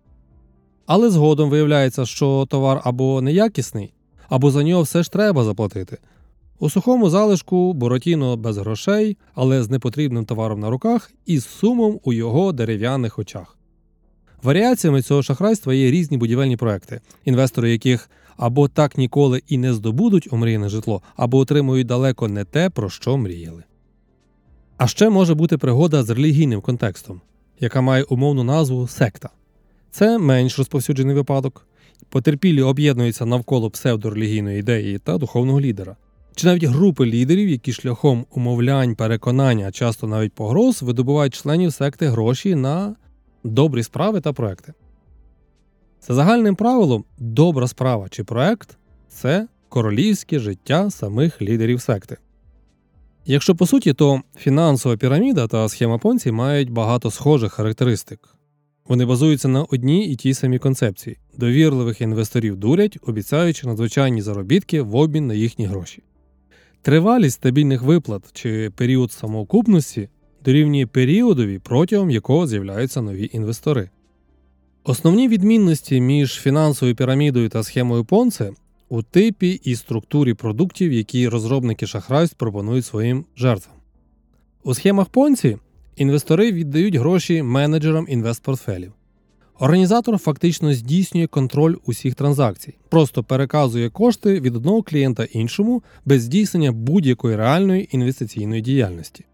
Але 0.85 1.09
згодом 1.09 1.49
виявляється, 1.49 2.05
що 2.05 2.47
товар 2.49 2.81
або 2.83 3.21
неякісний, 3.21 3.93
або 4.29 4.51
за 4.51 4.63
нього 4.63 4.81
все 4.81 5.03
ж 5.03 5.11
треба 5.11 5.43
заплатити. 5.43 5.97
У 6.59 6.69
сухому 6.69 7.09
залишку 7.09 7.73
Боротіно 7.73 8.37
без 8.37 8.57
грошей, 8.57 9.17
але 9.33 9.63
з 9.63 9.69
непотрібним 9.69 10.25
товаром 10.25 10.59
на 10.59 10.69
руках 10.69 11.11
і 11.25 11.39
з 11.39 11.45
сумом 11.45 11.99
у 12.03 12.13
його 12.13 12.51
дерев'яних 12.51 13.19
очах. 13.19 13.57
Варіаціями 14.45 15.01
цього 15.01 15.23
шахрайства 15.23 15.73
є 15.73 15.91
різні 15.91 16.17
будівельні 16.17 16.57
проекти, 16.57 17.01
інвестори 17.25 17.71
яких 17.71 18.09
або 18.37 18.67
так 18.67 18.97
ніколи 18.97 19.41
і 19.47 19.57
не 19.57 19.73
здобудуть 19.73 20.27
омріяне 20.31 20.69
житло, 20.69 21.01
або 21.15 21.37
отримують 21.37 21.87
далеко 21.87 22.27
не 22.27 22.43
те, 22.43 22.69
про 22.69 22.89
що 22.89 23.17
мріяли. 23.17 23.63
А 24.77 24.87
ще 24.87 25.09
може 25.09 25.33
бути 25.33 25.57
пригода 25.57 26.03
з 26.03 26.09
релігійним 26.09 26.61
контекстом, 26.61 27.21
яка 27.59 27.81
має 27.81 28.03
умовну 28.03 28.43
назву 28.43 28.87
секта. 28.87 29.29
Це 29.91 30.17
менш 30.17 30.57
розповсюджений 30.57 31.15
випадок. 31.15 31.67
Потерпілі 32.09 32.61
об'єднуються 32.61 33.25
навколо 33.25 33.69
псевдорелігійної 33.69 34.59
ідеї 34.59 34.99
та 34.99 35.17
духовного 35.17 35.61
лідера 35.61 35.95
чи 36.35 36.47
навіть 36.47 36.63
групи 36.63 37.05
лідерів, 37.05 37.49
які 37.49 37.73
шляхом 37.73 38.25
умовлянь, 38.31 38.95
переконання, 38.95 39.71
часто 39.71 40.07
навіть 40.07 40.33
погроз, 40.33 40.81
видобувають 40.81 41.33
членів 41.33 41.73
секти 41.73 42.07
гроші 42.07 42.55
на 42.55 42.95
добрі 43.45 43.83
справи 43.83 44.21
та 44.21 44.33
проекти. 44.33 44.73
За 46.07 46.13
загальним 46.13 46.55
правилом, 46.55 47.03
добра 47.17 47.67
справа 47.67 48.09
чи 48.09 48.23
проект 48.23 48.77
це 49.09 49.47
королівське 49.69 50.39
життя 50.39 50.91
самих 50.91 51.41
лідерів 51.41 51.81
секти. 51.81 52.17
Якщо 53.25 53.55
по 53.55 53.67
суті, 53.67 53.93
то 53.93 54.21
фінансова 54.37 54.97
піраміда 54.97 55.47
та 55.47 55.69
схема 55.69 55.97
Понці 55.97 56.31
мають 56.31 56.69
багато 56.69 57.11
схожих 57.11 57.53
характеристик. 57.53 58.19
Вони 58.87 59.05
базуються 59.05 59.47
на 59.47 59.63
одній 59.63 60.07
і 60.07 60.15
тій 60.15 60.33
самій 60.33 60.59
концепції 60.59 61.17
довірливих 61.37 62.01
інвесторів 62.01 62.55
дурять, 62.57 62.97
обіцяючи 63.01 63.67
надзвичайні 63.67 64.21
заробітки 64.21 64.81
в 64.81 64.95
обмін 64.95 65.27
на 65.27 65.33
їхні 65.33 65.65
гроші. 65.65 66.03
Тривалість 66.81 67.35
стабільних 67.35 67.81
виплат 67.81 68.23
чи 68.33 68.69
період 68.75 69.11
самоокупності 69.11 70.09
дорівнює 70.45 70.85
періодові, 70.85 71.59
протягом 71.59 72.09
якого 72.09 72.47
з'являються 72.47 73.01
нові 73.01 73.29
інвестори. 73.33 73.89
Основні 74.83 75.27
відмінності 75.27 76.01
між 76.01 76.33
фінансовою 76.33 76.95
пірамідою 76.95 77.49
та 77.49 77.63
схемою 77.63 78.05
Понце 78.05 78.51
у 78.89 79.03
типі 79.03 79.59
і 79.63 79.75
структурі 79.75 80.33
продуктів, 80.33 80.91
які 80.91 81.27
розробники 81.27 81.87
шахрайств 81.87 82.37
пропонують 82.37 82.85
своїм 82.85 83.25
жертвам. 83.37 83.75
У 84.63 84.73
схемах 84.73 85.09
Понці 85.09 85.57
інвестори 85.95 86.51
віддають 86.51 86.95
гроші 86.95 87.43
менеджерам 87.43 88.05
інвестпортфелів. 88.09 88.91
Організатор 89.59 90.17
фактично 90.17 90.73
здійснює 90.73 91.27
контроль 91.27 91.75
усіх 91.85 92.15
транзакцій, 92.15 92.73
просто 92.89 93.23
переказує 93.23 93.89
кошти 93.89 94.39
від 94.39 94.55
одного 94.55 94.83
клієнта 94.83 95.23
іншому 95.23 95.83
без 96.05 96.21
здійснення 96.21 96.71
будь-якої 96.71 97.35
реальної 97.35 97.89
інвестиційної 97.91 98.61
діяльності. 98.61 99.25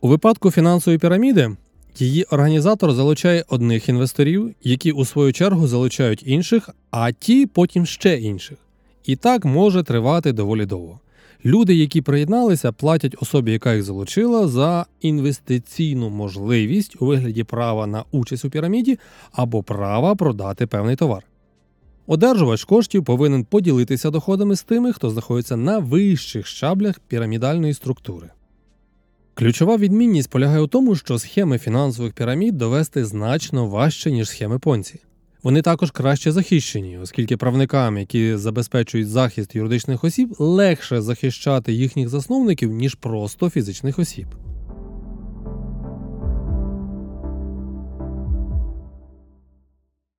У 0.00 0.08
випадку 0.08 0.50
фінансової 0.50 0.98
піраміди 0.98 1.56
її 1.98 2.24
організатор 2.24 2.92
залучає 2.92 3.44
одних 3.48 3.88
інвесторів, 3.88 4.54
які 4.62 4.92
у 4.92 5.04
свою 5.04 5.32
чергу 5.32 5.66
залучають 5.66 6.22
інших, 6.26 6.70
а 6.90 7.12
ті 7.12 7.46
потім 7.46 7.86
ще 7.86 8.18
інших. 8.18 8.58
І 9.04 9.16
так 9.16 9.44
може 9.44 9.82
тривати 9.82 10.32
доволі 10.32 10.66
довго. 10.66 11.00
Люди, 11.44 11.74
які 11.74 12.02
приєдналися, 12.02 12.72
платять 12.72 13.16
особі, 13.20 13.52
яка 13.52 13.74
їх 13.74 13.82
залучила, 13.82 14.48
за 14.48 14.86
інвестиційну 15.00 16.10
можливість 16.10 16.96
у 17.02 17.06
вигляді 17.06 17.44
права 17.44 17.86
на 17.86 18.04
участь 18.10 18.44
у 18.44 18.50
піраміді 18.50 18.98
або 19.32 19.62
права 19.62 20.14
продати 20.14 20.66
певний 20.66 20.96
товар. 20.96 21.22
Одержувач 22.06 22.64
коштів 22.64 23.04
повинен 23.04 23.44
поділитися 23.44 24.10
доходами 24.10 24.56
з 24.56 24.62
тими, 24.62 24.92
хто 24.92 25.10
знаходиться 25.10 25.56
на 25.56 25.78
вищих 25.78 26.46
щаблях 26.46 27.00
пірамідальної 27.08 27.74
структури. 27.74 28.30
Ключова 29.38 29.76
відмінність 29.76 30.30
полягає 30.30 30.60
у 30.60 30.66
тому, 30.66 30.96
що 30.96 31.18
схеми 31.18 31.58
фінансових 31.58 32.12
пірамід 32.12 32.56
довести 32.56 33.04
значно 33.04 33.66
важче, 33.66 34.10
ніж 34.10 34.28
схеми 34.28 34.58
понці. 34.58 35.00
Вони 35.42 35.62
також 35.62 35.90
краще 35.90 36.32
захищені, 36.32 36.98
оскільки 36.98 37.36
правникам, 37.36 37.98
які 37.98 38.36
забезпечують 38.36 39.08
захист 39.08 39.54
юридичних 39.54 40.04
осіб, 40.04 40.34
легше 40.38 41.00
захищати 41.00 41.72
їхніх 41.72 42.08
засновників, 42.08 42.72
ніж 42.72 42.94
просто 42.94 43.50
фізичних 43.50 43.98
осіб. 43.98 44.26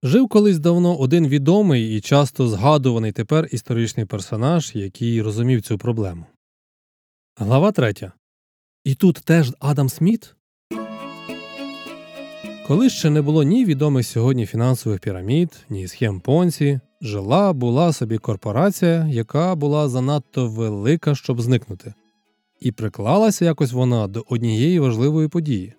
Жив 0.03 0.27
колись 0.27 0.59
давно 0.59 0.97
один 0.97 1.27
відомий 1.27 1.97
і 1.97 2.01
часто 2.01 2.47
згадуваний 2.47 3.11
тепер 3.11 3.47
історичний 3.51 4.05
персонаж, 4.05 4.71
який 4.75 5.21
розумів 5.21 5.61
цю 5.61 5.77
проблему. 5.77 6.25
Глава 7.37 7.71
3. 7.71 7.93
І 8.83 8.95
тут 8.95 9.15
теж 9.15 9.53
Адам 9.59 9.89
Сміт. 9.89 10.35
Коли 12.67 12.89
ще 12.89 13.09
не 13.09 13.21
було 13.21 13.43
ні 13.43 13.65
відомих 13.65 14.05
сьогодні 14.05 14.45
фінансових 14.45 14.99
пірамід, 14.99 15.65
ні 15.69 15.87
схем 15.87 16.19
понці, 16.19 16.79
жила 17.01 17.53
була 17.53 17.93
собі 17.93 18.17
корпорація, 18.17 19.07
яка 19.11 19.55
була 19.55 19.89
занадто 19.89 20.47
велика, 20.47 21.15
щоб 21.15 21.41
зникнути, 21.41 21.93
і 22.59 22.71
приклалася 22.71 23.45
якось 23.45 23.71
вона 23.71 24.07
до 24.07 24.25
однієї 24.29 24.79
важливої 24.79 25.27
події, 25.27 25.73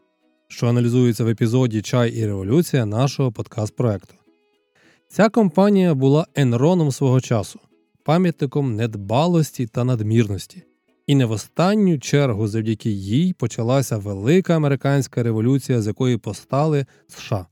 що 0.48 0.66
аналізується 0.66 1.24
в 1.24 1.28
епізоді 1.28 1.82
Чай 1.82 2.10
і 2.10 2.26
революція 2.26 2.86
нашого 2.86 3.32
подкаст 3.32 3.76
проекту. 3.76 4.14
Ця 5.08 5.28
компанія 5.28 5.94
була 5.94 6.26
енроном 6.34 6.92
свого 6.92 7.20
часу, 7.20 7.60
пам'ятником 8.04 8.76
недбалості 8.76 9.66
та 9.66 9.84
надмірності. 9.84 10.62
І 11.10 11.14
не 11.14 11.24
в 11.24 11.30
останню 11.30 11.98
чергу 11.98 12.48
завдяки 12.48 12.90
їй 12.90 13.32
почалася 13.32 13.96
велика 13.96 14.56
американська 14.56 15.22
революція, 15.22 15.82
з 15.82 15.86
якої 15.86 16.16
постали 16.16 16.86
США. 17.08 17.46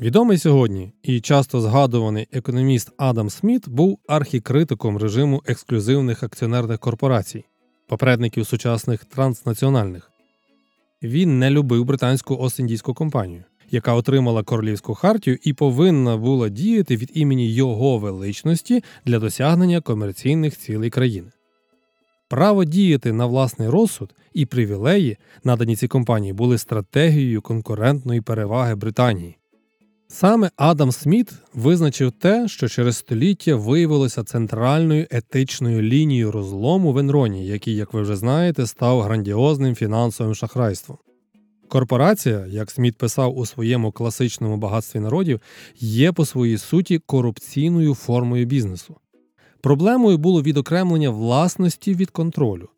Відомий 0.00 0.38
сьогодні 0.38 0.92
і 1.02 1.20
часто 1.20 1.60
згадуваний 1.60 2.28
економіст 2.32 2.92
Адам 2.96 3.30
Сміт 3.30 3.68
був 3.68 3.98
архікритиком 4.08 4.96
режиму 4.96 5.42
ексклюзивних 5.46 6.22
акціонерних 6.22 6.78
корпорацій, 6.78 7.44
попередників 7.88 8.46
сучасних 8.46 9.04
транснаціональних. 9.04 10.10
Він 11.02 11.38
не 11.38 11.50
любив 11.50 11.84
британську 11.84 12.36
Ост-Індійську 12.36 12.94
компанію, 12.94 13.44
яка 13.70 13.94
отримала 13.94 14.42
королівську 14.42 14.94
хартію 14.94 15.38
і 15.42 15.52
повинна 15.52 16.16
була 16.16 16.48
діяти 16.48 16.96
від 16.96 17.10
імені 17.14 17.52
його 17.52 17.98
величності 17.98 18.84
для 19.06 19.18
досягнення 19.18 19.80
комерційних 19.80 20.58
цілей 20.58 20.90
країни. 20.90 21.30
Право 22.30 22.64
діяти 22.64 23.12
на 23.12 23.26
власний 23.26 23.68
розсуд 23.68 24.14
і 24.32 24.46
привілеї, 24.46 25.16
надані 25.44 25.76
цій 25.76 25.88
компанії, 25.88 26.32
були 26.32 26.58
стратегією 26.58 27.42
конкурентної 27.42 28.20
переваги 28.20 28.74
Британії. 28.74 29.36
Саме 30.08 30.50
Адам 30.56 30.92
Сміт 30.92 31.32
визначив 31.54 32.12
те, 32.12 32.48
що 32.48 32.68
через 32.68 32.96
століття 32.96 33.56
виявилося 33.56 34.24
центральною 34.24 35.06
етичною 35.10 35.82
лінією 35.82 36.32
розлому 36.32 36.92
в 36.92 36.98
Енроні, 36.98 37.46
який, 37.46 37.76
як 37.76 37.92
ви 37.92 38.02
вже 38.02 38.16
знаєте, 38.16 38.66
став 38.66 39.00
грандіозним 39.00 39.74
фінансовим 39.74 40.34
шахрайством. 40.34 40.98
Корпорація, 41.68 42.46
як 42.46 42.70
Сміт 42.70 42.96
писав 42.98 43.38
у 43.38 43.46
своєму 43.46 43.92
класичному 43.92 44.56
багатстві 44.56 45.00
народів, 45.00 45.40
є 45.76 46.12
по 46.12 46.24
своїй 46.24 46.58
суті 46.58 46.98
корупційною 46.98 47.94
формою 47.94 48.46
бізнесу. 48.46 48.96
Проблемою 49.60 50.18
було 50.18 50.42
відокремлення 50.42 51.10
власності 51.10 51.94
від 51.94 52.10
контролю. 52.10 52.68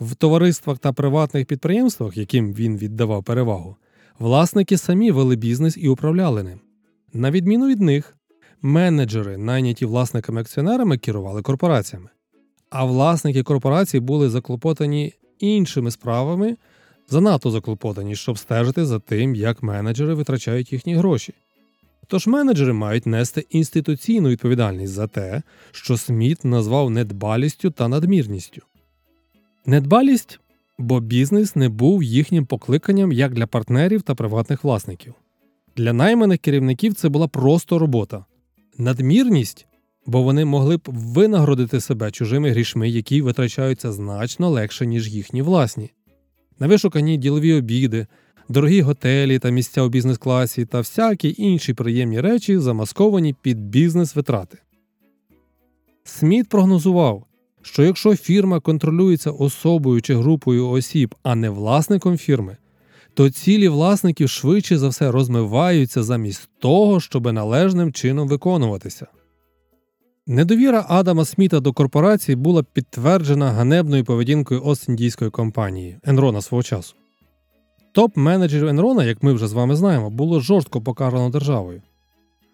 В 0.00 0.14
товариствах 0.14 0.78
та 0.78 0.92
приватних 0.92 1.46
підприємствах, 1.46 2.16
яким 2.16 2.52
він 2.52 2.76
віддавав 2.76 3.24
перевагу, 3.24 3.76
власники 4.18 4.78
самі 4.78 5.10
вели 5.10 5.36
бізнес 5.36 5.76
і 5.80 5.88
управляли 5.88 6.42
ним. 6.42 6.60
На 7.12 7.30
відміну 7.30 7.68
від 7.68 7.80
них, 7.80 8.16
менеджери, 8.62 9.36
найняті 9.36 9.86
власниками 9.86 10.40
акціонерами, 10.40 10.98
керували 10.98 11.42
корпораціями, 11.42 12.08
а 12.70 12.84
власники 12.84 13.42
корпорацій 13.42 14.00
були 14.00 14.30
заклопотані 14.30 15.12
іншими 15.38 15.90
справами, 15.90 16.56
занадто 17.08 17.50
заклопотані, 17.50 18.16
щоб 18.16 18.38
стежити 18.38 18.86
за 18.86 18.98
тим, 18.98 19.34
як 19.34 19.62
менеджери 19.62 20.14
витрачають 20.14 20.72
їхні 20.72 20.94
гроші. 20.96 21.34
Тож 22.08 22.26
менеджери 22.26 22.72
мають 22.72 23.06
нести 23.06 23.46
інституційну 23.50 24.28
відповідальність 24.28 24.92
за 24.92 25.06
те, 25.06 25.42
що 25.70 25.96
Сміт 25.96 26.44
назвав 26.44 26.90
недбалістю 26.90 27.70
та 27.70 27.88
надмірністю. 27.88 28.62
Недбалість, 29.66 30.40
бо 30.78 31.00
бізнес 31.00 31.56
не 31.56 31.68
був 31.68 32.02
їхнім 32.02 32.46
покликанням 32.46 33.12
як 33.12 33.34
для 33.34 33.46
партнерів 33.46 34.02
та 34.02 34.14
приватних 34.14 34.64
власників. 34.64 35.14
Для 35.76 35.92
найманих 35.92 36.40
керівників 36.40 36.94
це 36.94 37.08
була 37.08 37.28
просто 37.28 37.78
робота. 37.78 38.24
Надмірність, 38.78 39.66
бо 40.06 40.22
вони 40.22 40.44
могли 40.44 40.76
б 40.76 40.82
винагородити 40.86 41.80
себе 41.80 42.10
чужими 42.10 42.50
грішми, 42.50 42.88
які 42.88 43.22
витрачаються 43.22 43.92
значно 43.92 44.50
легше, 44.50 44.86
ніж 44.86 45.08
їхні 45.08 45.42
власні. 45.42 45.90
На 46.58 46.66
вишукані 46.66 47.16
ділові 47.16 47.52
обіди, 47.52 48.06
дорогі 48.48 48.80
готелі 48.80 49.38
та 49.38 49.50
місця 49.50 49.82
у 49.82 49.88
бізнес-класі 49.88 50.64
та 50.64 50.78
всякі 50.78 51.34
інші 51.38 51.74
приємні 51.74 52.20
речі, 52.20 52.58
замасковані 52.58 53.34
під 53.42 53.60
бізнес-витрати. 53.60 54.58
Сміт 56.04 56.48
прогнозував, 56.48 57.24
що 57.62 57.82
якщо 57.82 58.16
фірма 58.16 58.60
контролюється 58.60 59.30
особою 59.30 60.02
чи 60.02 60.14
групою 60.14 60.68
осіб, 60.68 61.14
а 61.22 61.34
не 61.34 61.50
власником 61.50 62.16
фірми, 62.16 62.56
то 63.14 63.30
цілі 63.30 63.68
власників 63.68 64.28
швидше 64.28 64.78
за 64.78 64.88
все 64.88 65.10
розмиваються 65.10 66.02
замість 66.02 66.48
того, 66.58 67.00
щоб 67.00 67.32
належним 67.32 67.92
чином 67.92 68.28
виконуватися. 68.28 69.06
Недовіра 70.26 70.86
Адама 70.88 71.24
Сміта 71.24 71.60
до 71.60 71.72
корпорації 71.72 72.36
була 72.36 72.62
підтверджена 72.62 73.50
ганебною 73.50 74.04
поведінкою 74.04 74.62
Ост-Індійської 74.62 75.30
компанії 75.30 75.98
Енрона 76.04 76.42
свого 76.42 76.62
часу. 76.62 76.94
Топ-менеджерів 77.96 78.68
Енрона, 78.68 79.04
як 79.04 79.22
ми 79.22 79.32
вже 79.32 79.48
з 79.48 79.52
вами 79.52 79.76
знаємо, 79.76 80.10
було 80.10 80.40
жорстко 80.40 80.80
покарано 80.82 81.30
державою. 81.30 81.82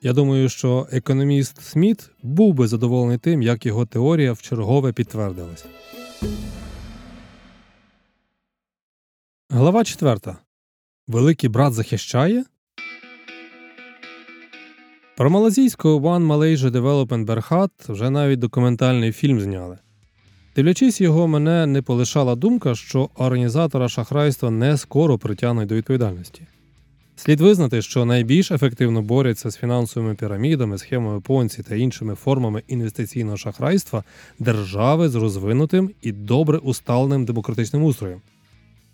Я 0.02 0.12
думаю, 0.12 0.48
що 0.48 0.86
економіст 0.92 1.62
Сміт 1.62 2.10
був 2.22 2.54
би 2.54 2.68
задоволений 2.68 3.18
тим, 3.18 3.42
як 3.42 3.66
його 3.66 3.86
теорія 3.86 4.32
вчергове 4.32 4.92
підтвердилась. 4.92 5.66
Глава 9.50 9.84
4. 9.84 10.18
Великий 11.08 11.48
брат 11.48 11.72
захищає. 11.72 12.44
Про 15.16 15.30
малазійського 15.30 15.98
One 15.98 16.26
Malaysia 16.26 16.70
Development 16.70 17.26
Berhad 17.26 17.70
вже 17.88 18.10
навіть 18.10 18.38
документальний 18.38 19.12
фільм 19.12 19.40
зняли. 19.40 19.78
Дивлячись 20.56 21.00
його, 21.00 21.28
мене 21.28 21.66
не 21.66 21.82
полишала 21.82 22.34
думка, 22.34 22.74
що 22.74 23.10
організатора 23.14 23.88
шахрайства 23.88 24.50
не 24.50 24.76
скоро 24.76 25.18
притягнуть 25.18 25.68
до 25.68 25.74
відповідальності. 25.74 26.42
Слід 27.16 27.40
визнати, 27.40 27.82
що 27.82 28.04
найбільш 28.04 28.50
ефективно 28.50 29.02
борються 29.02 29.50
з 29.50 29.56
фінансовими 29.56 30.14
пірамідами, 30.14 30.78
схемами 30.78 31.20
понці 31.20 31.62
та 31.62 31.74
іншими 31.74 32.14
формами 32.14 32.62
інвестиційного 32.68 33.36
шахрайства 33.36 34.04
держави 34.38 35.08
з 35.08 35.14
розвинутим 35.14 35.90
і 36.02 36.12
добре 36.12 36.58
усталеним 36.58 37.24
демократичним 37.24 37.84
устроєм. 37.84 38.20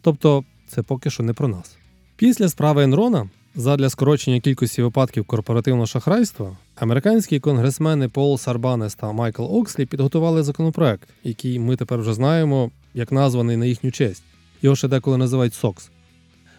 Тобто, 0.03 0.45
це 0.69 0.83
поки 0.83 1.11
що 1.11 1.23
не 1.23 1.33
про 1.33 1.49
нас. 1.49 1.77
Після 2.17 2.49
справи 2.49 2.83
Енрона, 2.83 3.29
задля 3.59 3.91
скорочення 3.91 4.41
кількості 4.41 4.83
випадків 4.83 5.25
корпоративного 5.25 5.87
шахрайства, 5.87 6.57
американські 6.77 7.41
конгресмени 7.41 8.09
Пол 8.09 8.39
Сарбанес 8.39 8.95
та 8.95 9.13
Майкл 9.13 9.43
Окслі 9.43 9.87
підготували 9.87 10.43
законопроект, 10.43 11.09
який 11.25 11.59
ми 11.59 11.77
тепер 11.77 11.99
вже 11.99 12.15
знаємо, 12.15 12.71
як 12.95 13.13
названий 13.13 13.57
на 13.57 13.67
їхню 13.67 13.91
честь. 13.91 14.23
Його 14.63 14.77
ще 14.77 14.89
деколи 14.89 15.17
називають 15.17 15.55
СОКС. 15.55 15.91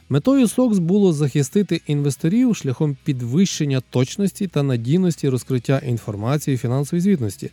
Метою 0.10 0.48
СОКС 0.48 0.80
було 0.80 1.14
захистити 1.14 1.82
інвесторів 1.88 2.56
шляхом 2.56 2.98
підвищення 3.04 3.82
точності 3.90 4.48
та 4.48 4.64
надійності 4.64 5.30
розкриття 5.30 5.82
інформації 5.86 6.58
фінансової 6.58 7.02
звітності, 7.02 7.52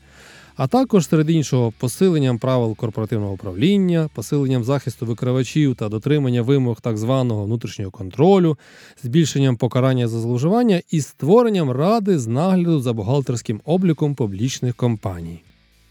а 0.57 0.67
також 0.67 1.09
серед 1.09 1.31
іншого 1.31 1.73
посиленням 1.79 2.39
правил 2.39 2.77
корпоративного 2.77 3.33
управління, 3.33 4.09
посиленням 4.15 4.65
захисту 4.65 5.07
викривачів 5.07 5.75
та 5.75 5.89
дотримання 5.89 6.43
вимог 6.43 6.81
так 6.81 6.99
званого 6.99 7.45
внутрішнього 7.45 7.91
контролю, 7.91 8.59
збільшенням 9.03 9.57
покарання 9.57 10.09
за 10.09 10.21
зловживання 10.21 10.83
і 10.91 11.01
створенням 11.01 11.71
ради 11.71 12.19
з 12.19 12.27
нагляду 12.27 12.81
за 12.81 12.93
бухгалтерським 12.93 13.61
обліком 13.65 14.15
публічних 14.15 14.75
компаній. 14.75 15.43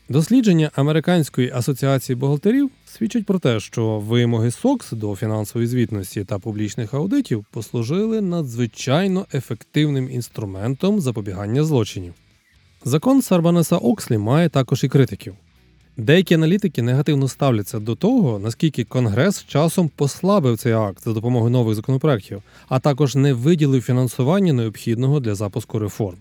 Дослідження 0.10 0.72
Американської 0.76 1.52
асоціації 1.56 2.16
бухгалтерів 2.16 2.70
свідчать 2.86 3.26
про 3.26 3.40
те, 3.40 3.60
що 3.60 4.00
вимоги 4.00 4.52
СОКС 4.52 4.92
до 4.92 5.16
фінансової 5.16 5.68
звітності 5.68 6.24
та 6.24 6.40
публічних 6.40 6.94
аудитів 6.94 7.46
послужили 7.52 8.22
надзвичайно 8.22 9.26
ефективним 9.34 10.10
інструментом 10.10 11.00
запобігання 11.02 11.64
злочинів. 11.64 12.14
Закон 12.88 13.22
Сарбанеса 13.22 13.78
Окслі 13.78 14.18
має 14.18 14.50
також 14.50 14.84
і 14.84 14.88
критиків. 14.88 15.36
Деякі 15.98 16.36
аналітики 16.36 16.82
негативно 16.82 17.28
ставляться 17.28 17.80
до 17.80 17.96
того, 17.96 18.40
наскільки 18.40 18.84
Конгрес 18.84 19.46
часом 19.46 19.90
послабив 19.96 20.58
цей 20.58 20.74
акт 20.74 21.04
за 21.04 21.14
допомогою 21.14 21.52
нових 21.52 21.76
законопроєктів, 21.76 22.44
а 22.70 22.80
також 22.80 23.16
не 23.16 23.34
виділив 23.34 23.82
фінансування 23.82 24.54
необхідного 24.54 25.20
для 25.20 25.36
запуску 25.36 25.80
реформ. 25.80 26.18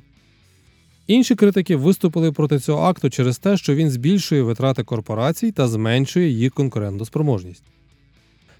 Інші 1.06 1.34
критики 1.34 1.76
виступили 1.76 2.32
проти 2.32 2.58
цього 2.58 2.82
акту 2.82 3.10
через 3.10 3.38
те, 3.38 3.56
що 3.56 3.74
він 3.74 3.90
збільшує 3.90 4.42
витрати 4.42 4.84
корпорацій 4.84 5.52
та 5.52 5.68
зменшує 5.68 6.28
їх 6.28 6.52
конкурентоспроможність. 6.52 7.64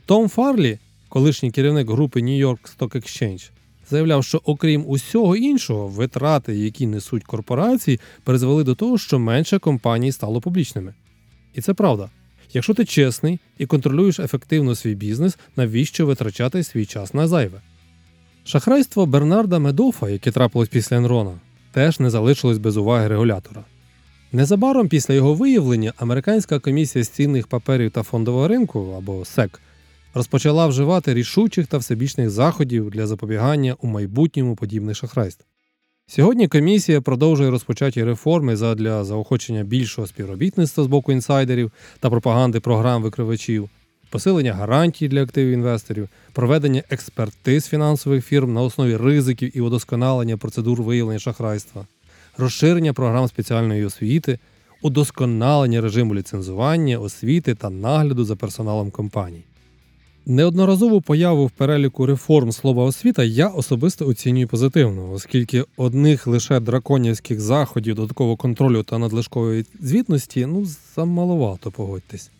Том 0.06 0.28
Фарлі, 0.28 0.78
колишній 1.08 1.50
керівник 1.50 1.90
групи 1.90 2.20
New 2.20 2.46
York 2.46 2.76
Stock 2.78 2.96
Exchange, 2.96 3.50
заявляв, 3.90 4.24
що 4.24 4.40
окрім 4.44 4.84
усього 4.86 5.36
іншого, 5.36 5.88
витрати, 5.88 6.56
які 6.56 6.86
несуть 6.86 7.24
корпорації, 7.24 8.00
призвели 8.24 8.64
до 8.64 8.74
того, 8.74 8.98
що 8.98 9.18
менше 9.18 9.58
компаній 9.58 10.12
стало 10.12 10.40
публічними. 10.40 10.94
І 11.54 11.60
це 11.60 11.74
правда. 11.74 12.10
Якщо 12.52 12.74
ти 12.74 12.84
чесний 12.84 13.40
і 13.58 13.66
контролюєш 13.66 14.20
ефективно 14.20 14.74
свій 14.74 14.94
бізнес, 14.94 15.38
навіщо 15.56 16.06
витрачати 16.06 16.62
свій 16.62 16.86
час 16.86 17.14
на 17.14 17.28
зайве? 17.28 17.60
Шахрайство 18.44 19.06
Бернарда 19.06 19.58
Медофа, 19.58 20.10
яке 20.10 20.30
трапилось 20.30 20.68
після 20.68 20.96
Енрона, 20.96 21.40
теж 21.72 22.00
не 22.00 22.10
залишилось 22.10 22.58
без 22.58 22.76
уваги 22.76 23.08
регулятора. 23.08 23.64
Незабаром 24.32 24.88
після 24.88 25.14
його 25.14 25.34
виявлення 25.34 25.92
Американська 25.96 26.58
комісія 26.58 27.04
з 27.04 27.08
цінних 27.08 27.46
паперів 27.46 27.90
та 27.90 28.02
фондового 28.02 28.48
ринку 28.48 28.94
або 28.98 29.24
СЕК 29.24 29.60
розпочала 30.14 30.66
вживати 30.66 31.14
рішучих 31.14 31.66
та 31.66 31.78
всебічних 31.78 32.30
заходів 32.30 32.90
для 32.90 33.06
запобігання 33.06 33.76
у 33.80 33.86
майбутньому 33.86 34.56
подібних 34.56 34.96
шахрайств. 34.96 35.44
Сьогодні 36.06 36.48
комісія 36.48 37.00
продовжує 37.00 37.50
розпочаті 37.50 38.04
реформи 38.04 38.56
задля 38.56 39.04
заохочення 39.04 39.62
більшого 39.62 40.06
співробітництва 40.06 40.84
з 40.84 40.86
боку 40.86 41.12
інсайдерів 41.12 41.72
та 42.00 42.10
пропаганди 42.10 42.60
програм 42.60 43.02
викривачів, 43.02 43.68
посилення 44.10 44.52
гарантій 44.52 45.08
для 45.08 45.22
активів 45.22 45.52
інвесторів, 45.52 46.08
проведення 46.32 46.82
експертиз 46.90 47.66
фінансових 47.66 48.26
фірм 48.26 48.52
на 48.52 48.62
основі 48.62 48.96
ризиків 48.96 49.56
і 49.56 49.60
удосконалення 49.60 50.36
процедур 50.36 50.82
виявлення 50.82 51.18
шахрайства, 51.18 51.86
розширення 52.38 52.92
програм 52.92 53.28
спеціальної 53.28 53.84
освіти, 53.84 54.38
удосконалення 54.82 55.80
режиму 55.80 56.14
ліцензування, 56.14 56.98
освіти 56.98 57.54
та 57.54 57.70
нагляду 57.70 58.24
за 58.24 58.36
персоналом 58.36 58.90
компаній. 58.90 59.44
Неодноразову 60.26 61.00
появу 61.00 61.46
в 61.46 61.50
переліку 61.50 62.06
реформ 62.06 62.52
слова 62.52 62.84
освіта 62.84 63.24
я 63.24 63.48
особисто 63.48 64.06
оцінюю 64.06 64.48
позитивно, 64.48 65.12
оскільки 65.12 65.64
одних 65.76 66.26
лише 66.26 66.60
драконівських 66.60 67.40
заходів 67.40 67.94
додаткового 67.94 68.36
контролю 68.36 68.82
та 68.82 68.98
надлишкової 68.98 69.66
звітності 69.80 70.46
ну 70.46 70.66
замаловато 70.96 71.70
погодьтесь. 71.70 72.30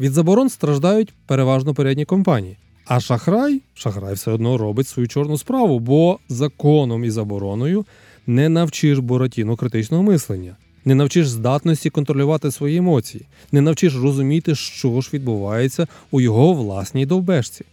Від 0.00 0.12
заборон 0.12 0.48
страждають 0.48 1.12
переважно 1.26 1.74
передні 1.74 2.04
компанії. 2.04 2.56
А 2.86 3.00
шахрай, 3.00 3.62
шахрай 3.74 4.14
все 4.14 4.30
одно 4.30 4.58
робить 4.58 4.88
свою 4.88 5.08
чорну 5.08 5.38
справу, 5.38 5.78
бо 5.78 6.18
законом 6.28 7.04
і 7.04 7.10
забороною 7.10 7.84
не 8.26 8.48
навчиш 8.48 8.98
Буратіно 8.98 9.56
критичного 9.56 10.02
мислення, 10.02 10.56
не 10.84 10.94
навчиш 10.94 11.28
здатності 11.28 11.90
контролювати 11.90 12.50
свої 12.50 12.76
емоції, 12.76 13.24
не 13.52 13.60
навчиш 13.60 13.94
розуміти, 13.94 14.54
що 14.54 15.00
ж 15.00 15.10
відбувається 15.12 15.86
у 16.10 16.20
його 16.20 16.52
власній 16.52 17.06
довбешці. 17.06 17.64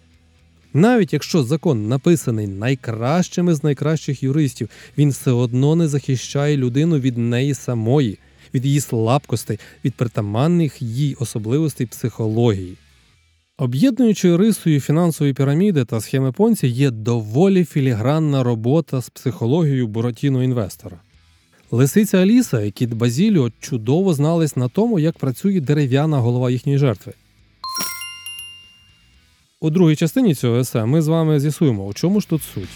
Навіть 0.74 1.14
якщо 1.14 1.44
закон 1.44 1.88
написаний 1.88 2.48
найкращими 2.48 3.56
з 3.56 3.64
найкращих 3.64 4.24
юристів, 4.24 4.70
він 4.98 5.10
все 5.10 5.32
одно 5.32 5.76
не 5.76 5.88
захищає 5.88 6.58
людину 6.58 7.00
від 7.00 7.18
неї 7.18 7.54
самої, 7.54 8.18
від 8.54 8.66
її 8.66 8.80
слабкостей, 8.80 9.60
від 9.86 9.94
притаманних 9.94 10.82
їй 10.82 11.16
особливостей 11.20 11.88
психології. 11.88 12.78
Об'єднуючою 13.58 14.38
рисою 14.38 14.80
фінансової 14.80 15.34
піраміди 15.34 15.86
та 15.86 16.02
схеми 16.02 16.32
Понці 16.32 16.68
є 16.68 16.92
доволі 16.92 17.66
філігранна 17.66 18.44
робота 18.44 19.02
з 19.02 19.10
психологією 19.10 19.88
буратіно 19.88 20.44
інвестора. 20.44 20.98
Лисиця 21.74 22.18
Аліса 22.18 22.62
і 22.62 22.72
кіт 22.72 22.94
Базіліо 22.94 23.52
чудово 23.60 24.14
знались 24.14 24.56
на 24.56 24.70
тому, 24.70 25.00
як 25.00 25.18
працює 25.18 25.60
дерев'яна 25.60 26.18
голова 26.18 26.52
їхньої 26.52 26.78
жертви. 26.78 27.14
У 29.62 29.70
другій 29.70 29.96
частині 29.96 30.36
цього 30.36 30.58
есе 30.58 30.86
ми 30.86 31.02
з 31.02 31.08
вами 31.08 31.40
з'ясуємо, 31.40 31.86
у 31.86 31.94
чому 31.94 32.22
ж 32.22 32.30
тут 32.30 32.42
суть. 32.54 32.70